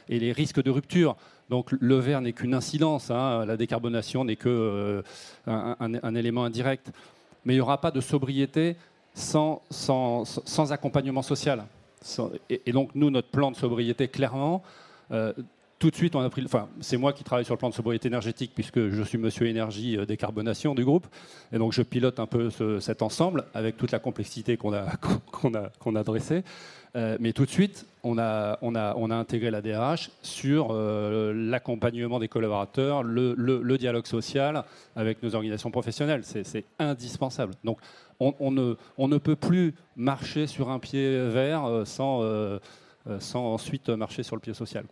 [0.09, 1.17] et les risques de rupture.
[1.49, 3.45] Donc le verre n'est qu'une incidence, hein.
[3.47, 5.03] la décarbonation n'est que
[5.47, 6.93] un, élément indirect.
[7.45, 8.77] Mais il n'y aura pas de sobriété
[9.15, 9.63] sans,
[10.71, 11.65] accompagnement social.
[12.51, 14.63] Et, donc nous, notre plan de sobriété, clairement,
[15.79, 16.43] tout de suite, on a pris.
[16.45, 19.47] Enfin, c'est moi qui travaille sur le plan de sobriété énergétique puisque je suis Monsieur
[19.47, 21.07] Énergie euh, décarbonation du groupe,
[21.53, 26.43] et donc je pilote un peu cet ensemble avec toute la complexité qu'on a dressée.
[26.97, 28.59] Euh, mais tout de suite, on a
[29.11, 34.65] intégré la DRH sur euh, l'accompagnement des collaborateurs, le, dialogue social
[34.97, 36.23] avec nos organisations professionnelles.
[36.25, 37.55] C'est indispensable.
[37.65, 37.79] Donc,
[38.21, 42.23] on, ne peut plus marcher sur un pied vert sans
[43.21, 44.85] sans ensuite marcher sur le pied social.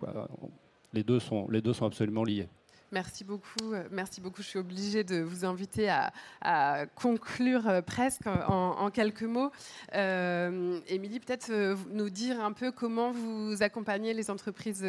[0.92, 2.48] Les deux sont absolument liés.
[2.92, 3.72] Merci beaucoup.
[3.72, 4.42] Euh, merci beaucoup.
[4.42, 9.50] Je suis obligée de vous inviter à, conclure euh, presque en, quelques mots.
[9.94, 11.50] Euh, Émilie, peut-être
[11.92, 14.84] nous dire un peu comment vous accompagnez les entreprises.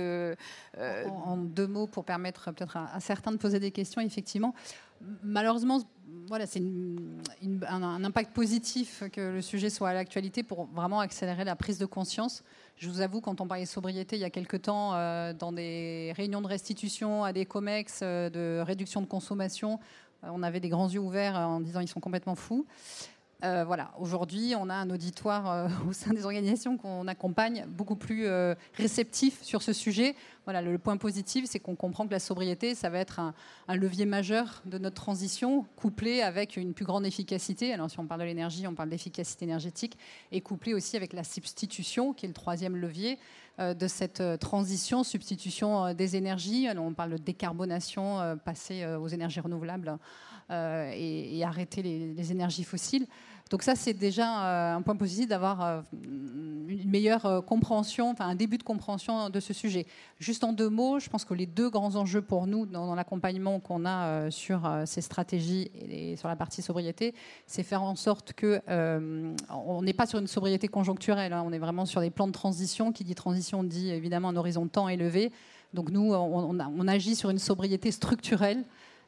[0.77, 4.01] en, deux mots pour permettre peut-être à, certains de poser des questions.
[4.01, 4.53] Effectivement,
[5.23, 5.81] malheureusement,
[6.27, 11.55] voilà, c'est un, impact positif que le sujet soit à l'actualité pour vraiment accélérer la
[11.55, 12.43] prise de conscience.
[12.77, 16.13] Je vous avoue, quand on parlait sobriété il y a quelques temps, euh, dans des
[16.15, 19.79] réunions de restitution à des COMEX, euh, de réduction de consommation,
[20.23, 22.67] euh, on avait des grands yeux ouverts en disant ils sont complètement fous.
[23.43, 27.95] Euh, voilà, aujourd'hui, on a un auditoire euh, au sein des organisations qu'on accompagne beaucoup
[27.95, 30.15] plus euh, réceptif sur ce sujet.
[30.45, 33.33] Voilà, le, point positif, c'est qu'on comprend que la sobriété, ça va être un,
[33.75, 37.73] levier majeur de notre transition, couplé avec une plus grande efficacité.
[37.73, 39.97] Alors, si on parle de l'énergie, on parle d'efficacité énergétique,
[40.31, 43.19] et couplé aussi avec la substitution, qui est le troisième levier
[43.59, 46.67] de cette transition, substitution des énergies.
[46.67, 49.97] Alors, on parle de décarbonation, passer aux énergies renouvelables
[50.49, 53.07] et, arrêter les énergies fossiles.
[53.49, 58.27] Donc ça, c'est déjà euh, un point positif d'avoir euh, une meilleure euh, compréhension, enfin
[58.27, 59.85] un début de compréhension de ce sujet.
[60.19, 63.59] Juste en deux mots, je pense que les deux grands enjeux pour nous dans, l'accompagnement
[63.59, 67.13] qu'on a sur ces stratégies et sur la partie sobriété,
[67.45, 68.61] c'est faire en sorte que
[69.49, 71.43] on n'est pas sur une sobriété conjoncturelle, hein.
[71.45, 72.91] on est vraiment sur des plans de transition.
[72.91, 75.31] Qui dit transition dit évidemment un horizon de temps élevé.
[75.73, 78.63] Donc nous, on agit sur une sobriété structurelle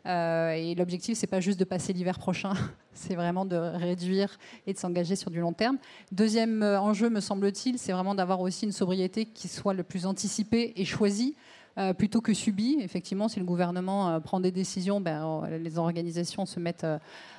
[0.06, 2.54] euh, et l'objectif, c'est pas juste de passer l'hiver prochain,
[2.94, 5.78] c'est vraiment de réduire et de s'engager sur du long terme.
[6.12, 10.06] Deuxième euh, enjeu, me semble-t-il, c'est vraiment d'avoir aussi une sobriété qui soit le plus
[10.06, 11.36] anticipée et choisie.
[11.78, 12.80] Euh, plutôt que subie.
[12.82, 16.86] Effectivement, si le gouvernement prend des décisions, ben, les organisations se mettent,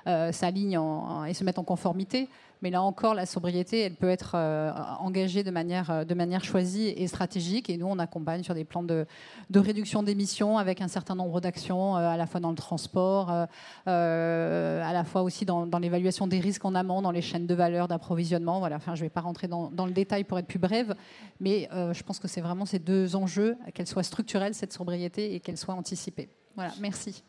[0.07, 0.81] s'alignent
[1.29, 2.29] et se mettent en conformité.
[2.63, 6.45] Mais là encore, la sobriété, elle peut être euh, engagée de manière, euh, de manière
[6.45, 7.71] choisie et stratégique.
[7.71, 9.07] Et nous, on accompagne sur des plans de,
[9.55, 13.47] réduction d'émissions avec un certain nombre d'actions, euh, à la fois dans le transport, à
[13.87, 18.59] la fois aussi dans, l'évaluation des risques en amont, dans les chaînes de valeur, d'approvisionnement.
[18.59, 18.77] Voilà.
[18.77, 20.95] Enfin, je ne vais pas rentrer dans, dans, le détail pour être plus brève,
[21.41, 25.41] mais je pense que c'est vraiment ces deux enjeux, qu'elle soit structurelle, cette sobriété, et
[25.41, 26.29] qu'elle soit anticipée.
[26.57, 27.23] Voilà, merci.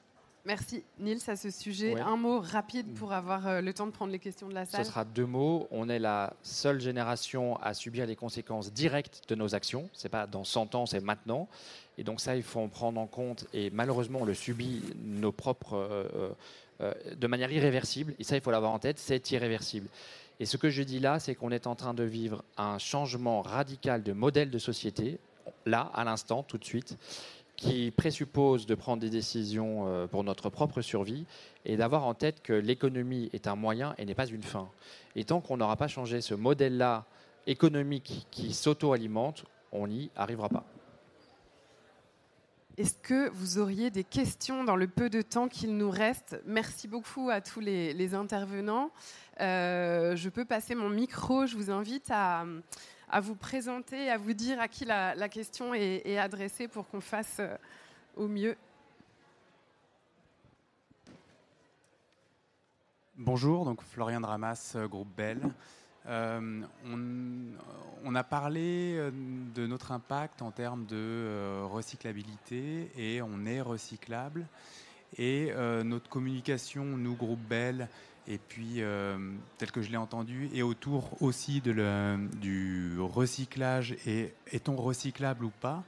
[0.46, 2.00] Merci Nils à ce sujet.
[2.00, 4.84] Un mot rapide pour avoir euh, le temps de prendre les questions de la salle.
[4.84, 5.68] Ce sera deux mots.
[5.70, 9.88] On est la seule génération à subir les conséquences directes de nos actions.
[9.94, 11.48] Ce n'est pas dans 100 ans, c'est maintenant.
[12.00, 13.46] Et donc ça, il faut en prendre en compte.
[13.54, 16.32] Et malheureusement, on le subit nos propres, euh,
[16.82, 18.16] euh, de manière irréversible.
[18.18, 19.88] Et ça, il faut l'avoir en tête, c'est irréversible.
[20.40, 23.44] Et ce que je dis là, c'est qu'on est en train de vivre un changement
[23.44, 25.20] radical de modèle de société,
[25.68, 26.98] là, à l'instant, tout de suite
[27.62, 31.26] qui présuppose de prendre des décisions euh, pour notre propre survie
[31.64, 34.68] et d'avoir en tête que l'économie est un moyen et n'est pas une fin.
[35.16, 37.06] Et tant qu'on n'aura pas changé ce modèle-là
[37.46, 40.66] économique qui s'auto-alimente, on n'y arrivera pas.
[42.78, 46.42] Est-ce que vous auriez des questions dans le peu de temps qu'il nous reste?
[46.48, 48.90] Merci beaucoup à tous les, intervenants.
[49.40, 51.46] Euh, je peux passer mon micro.
[51.46, 52.44] Je vous invite à,
[53.12, 57.38] à vous présenter, à vous dire à qui la, question est, adressée pour qu'on fasse
[57.40, 57.56] euh,
[58.16, 58.56] au mieux.
[63.18, 65.42] Bonjour, donc Florian Dramas, euh, groupe Bell.
[66.08, 66.62] Euh,
[68.06, 68.98] on, a parlé
[69.54, 74.48] de notre impact en termes de recyclabilité et on est recyclable.
[75.18, 75.52] Et
[75.84, 77.88] notre communication, nous, groupe Bell,
[78.28, 79.18] et puis, euh,
[79.58, 85.52] tel que je l'ai entendu, et autour aussi de du recyclage, et est-on recyclable ou
[85.62, 85.84] pas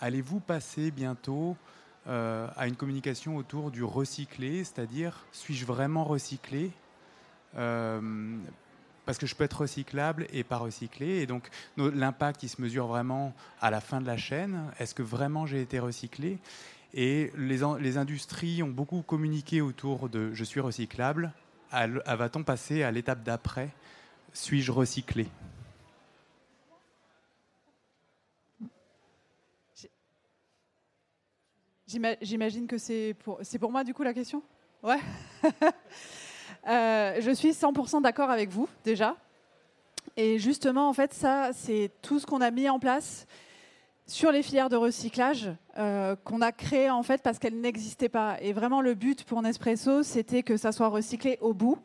[0.00, 1.56] Allez-vous passer bientôt
[2.06, 6.70] euh, à une communication autour du recyclé, c'est-à-dire suis-je vraiment recyclé
[7.56, 8.38] euh,
[9.04, 11.18] parce que je peux être recyclable et pas recyclé.
[11.20, 14.72] Et donc l'impact, il se mesure vraiment à la fin de la chaîne.
[14.78, 16.38] Est-ce que vraiment j'ai été recyclé
[16.94, 21.34] Et les, les industries ont beaucoup communiqué autour de je suis recyclable,
[21.70, 23.70] va-t-on passer à l'étape d'après?
[24.32, 25.26] Suis-je recyclé?
[32.22, 34.42] J'imagine que c'est pour, moi du coup la question?
[34.82, 35.00] Ouais.
[36.68, 39.16] Euh, je suis 100% d'accord avec vous déjà.
[40.14, 43.26] Et justement, en fait, ça, c'est tout ce qu'on a mis en place
[44.10, 48.36] sur les filières de recyclage euh, qu'on a créé en fait parce qu'elles n'existaient pas.
[48.42, 51.78] Et vraiment, le but pour Nespresso, c'était que ça soit recyclé au bout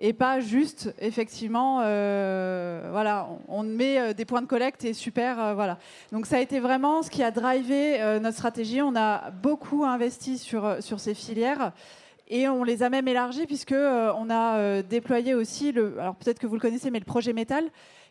[0.00, 5.56] et pas juste effectivement euh, voilà on met euh, des points de collecte et super
[5.56, 5.76] voilà
[6.12, 10.38] donc ça a été vraiment ce qui a drivé notre stratégie on a beaucoup investi
[10.38, 11.72] sur sur ces filières
[12.28, 16.46] et on les a même élargies puisque on a déployé aussi le alors peut-être que
[16.46, 17.68] vous le connaissez mais le projet métal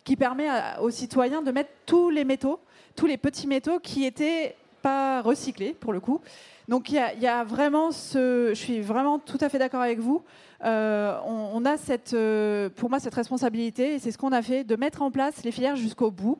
[0.08, 0.47] qui permet
[0.82, 2.60] aux citoyens de mettre tous les métaux
[2.95, 6.22] tous les petits métaux qui étaient pas recyclés pour le coup
[6.68, 10.24] donc il y, a vraiment ce je suis vraiment tout à fait d'accord avec vous
[10.64, 14.64] euh, on, a cette, euh, pour moi cette responsabilité, et c'est ce qu'on a fait,
[14.64, 16.39] de mettre en place les filières jusqu'au bout.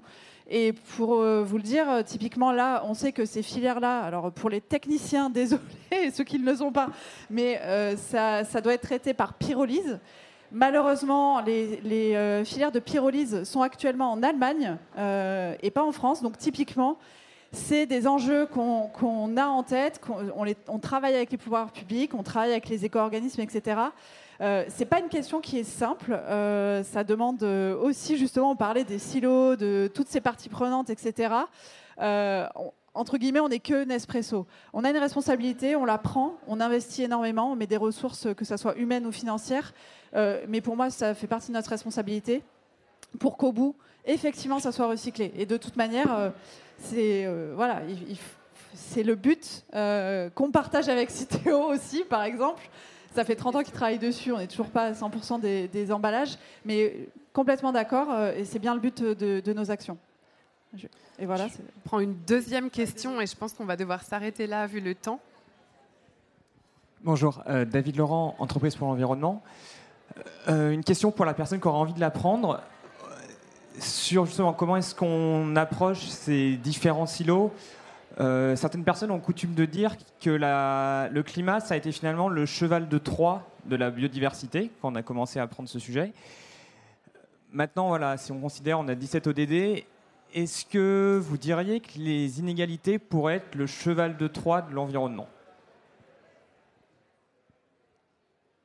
[0.49, 4.49] Et pour euh, vous le dire, typiquement là, on sait que ces filières-là, alors pour
[4.49, 5.61] les techniciens, désolé,
[6.13, 6.89] ceux qui ne le sont pas,
[7.30, 7.61] mais
[7.97, 9.99] ça, doit être traité par pyrolyse.
[10.51, 16.21] Malheureusement, les, filières de pyrolyse sont actuellement en Allemagne et pas en France.
[16.21, 16.97] Donc typiquement,
[17.51, 20.01] c'est des enjeux qu'on a en tête,
[20.67, 23.81] on, travaille avec les pouvoirs publics, on travaille avec les éco-organismes, etc.
[24.41, 26.13] Euh, c'est pas une question qui est simple.
[26.13, 31.33] Euh, ça demande aussi justement, on parlait des silos, de toutes ces parties prenantes, etc.
[32.01, 32.45] Euh,
[32.93, 34.47] entre guillemets, on n'est que Nespresso.
[34.73, 38.43] On a une responsabilité, on la prend, on investit énormément, on met des ressources, que
[38.43, 39.73] ce soit humaines ou financières.
[40.16, 42.43] Euh, mais pour moi, ça fait partie de notre responsabilité
[43.20, 45.32] pour qu'au bout, effectivement, ça soit recyclé.
[45.38, 46.32] Et de toute manière,
[46.80, 47.82] c'est euh, voilà,
[48.74, 52.70] c'est le but euh, qu'on partage avec Citeo aussi, par exemple.
[53.16, 56.38] Ça fait 30 ans qu'ils travaillent dessus, on n'est toujours pas à 100% des, emballages,
[56.66, 59.97] mais complètement d'accord, euh, et c'est bien le but de, nos actions.
[61.18, 61.47] et voilà.
[61.47, 64.93] Je prends une deuxième question, et je pense qu'on va devoir s'arrêter là vu le
[64.93, 65.20] temps.
[67.03, 69.41] Bonjour, David Laurent, Entreprise pour l'environnement.
[70.47, 72.61] Une question pour la personne qui aura envie de l'apprendre
[73.80, 77.51] sur justement comment est-ce qu'on approche ces différents silos.
[78.20, 82.45] Euh, certaines personnes ont coutume de dire que le climat, ça a été finalement le
[82.45, 86.13] cheval de Troie de la biodiversité quand on a commencé à prendre ce sujet.
[87.51, 89.84] Maintenant, voilà, si on considère, on a 17 ODD,
[90.34, 95.28] est-ce que vous diriez que les inégalités pourraient être le cheval de Troie de l'environnement?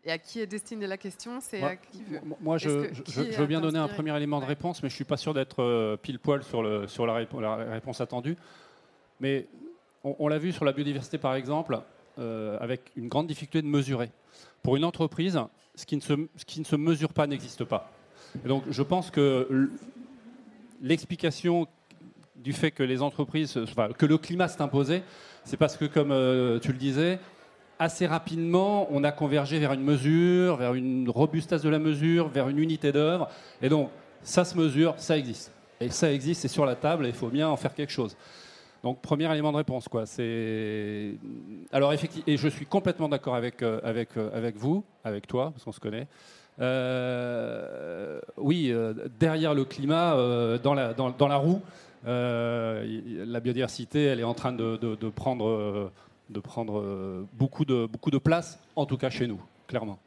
[0.04, 3.60] Et à qui est destinée la question C'est moi, qui veut Moi, je, veux bien
[3.60, 6.18] donner un premier élément de réponse, mais je ne suis pas sûr d'être euh, pile
[6.18, 8.36] poil sur, le, sur la, réponse attendue.
[9.20, 9.46] Mais
[10.02, 11.78] on, l'a vu sur la biodiversité, par exemple,
[12.18, 14.10] euh, avec une grande difficulté de mesurer.
[14.64, 15.38] Pour une entreprise,
[15.76, 17.92] ce qui ne se, ce qui ne se mesure pas n'existe pas.
[18.44, 19.70] Et donc, je pense que
[20.80, 21.68] l'explication
[22.36, 23.56] du fait que les entreprises,
[23.98, 25.04] que le climat s'est imposé,
[25.44, 27.20] c'est parce que, comme euh, tu le disais,
[27.82, 32.48] assez rapidement, on a convergé vers une mesure, vers une robustesse de la mesure, vers
[32.48, 33.28] une unité d'œuvre.
[33.60, 33.90] Et donc,
[34.22, 35.52] ça se mesure, ça existe.
[35.80, 38.16] Et ça existe, c'est sur la table, et il faut bien en faire quelque chose.
[38.84, 40.06] Donc, premier élément de réponse, quoi.
[40.06, 41.14] C'est
[41.72, 45.50] alors effectivement, et je suis complètement d'accord avec euh, avec euh, avec vous, avec toi,
[45.52, 46.06] parce qu'on se connaît.
[46.60, 48.72] Euh, oui,
[49.18, 50.14] derrière le climat,
[50.62, 51.60] dans la dans, dans, la roue,
[52.04, 55.90] la biodiversité, elle est en train de, de, de prendre
[56.32, 59.98] de prendre euh, beaucoup de, beaucoup de place, en tout cas chez nous, clairement.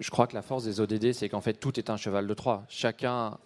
[0.00, 2.34] Je crois que la force des ODD, c'est qu'en fait, tout est un cheval de
[2.34, 2.64] Troie.
[2.68, 3.38] Chacun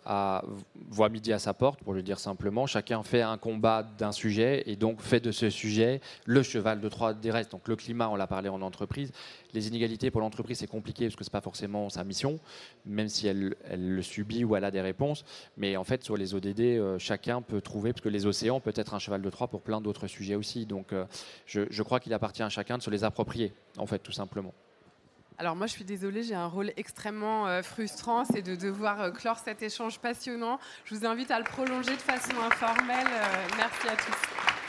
[0.89, 2.67] voit midi à sa porte, pour le dire simplement.
[2.67, 6.89] Chacun fait un combat d'un sujet et donc fait de ce sujet le cheval de
[6.89, 7.53] Troie des restes.
[7.53, 9.13] Donc le climat, on l'a parlé en entreprise.
[9.53, 12.39] Les inégalités pour l'entreprise, c'est compliqué parce que c'est pas forcément sa mission,
[12.87, 15.25] même si elle, le subit ou elle a des réponses.
[15.57, 18.73] Mais en fait, sur les ODD, euh, chacun peut trouver, parce que les océans peut
[18.75, 20.67] être un cheval de Troie pour plein d'autres sujets aussi.
[20.67, 21.05] Donc euh,
[21.47, 24.55] je, je crois qu'il appartient à chacun de se les approprier, en fait, tout simplement.
[25.41, 29.11] Alors moi, je suis désolée, j'ai un rôle extrêmement euh, frustrant, c'est de devoir euh,
[29.11, 30.61] clore cet échange passionnant.
[30.85, 33.07] Je vous invite à le prolonger de façon informelle.
[33.07, 34.60] Euh, merci à tous.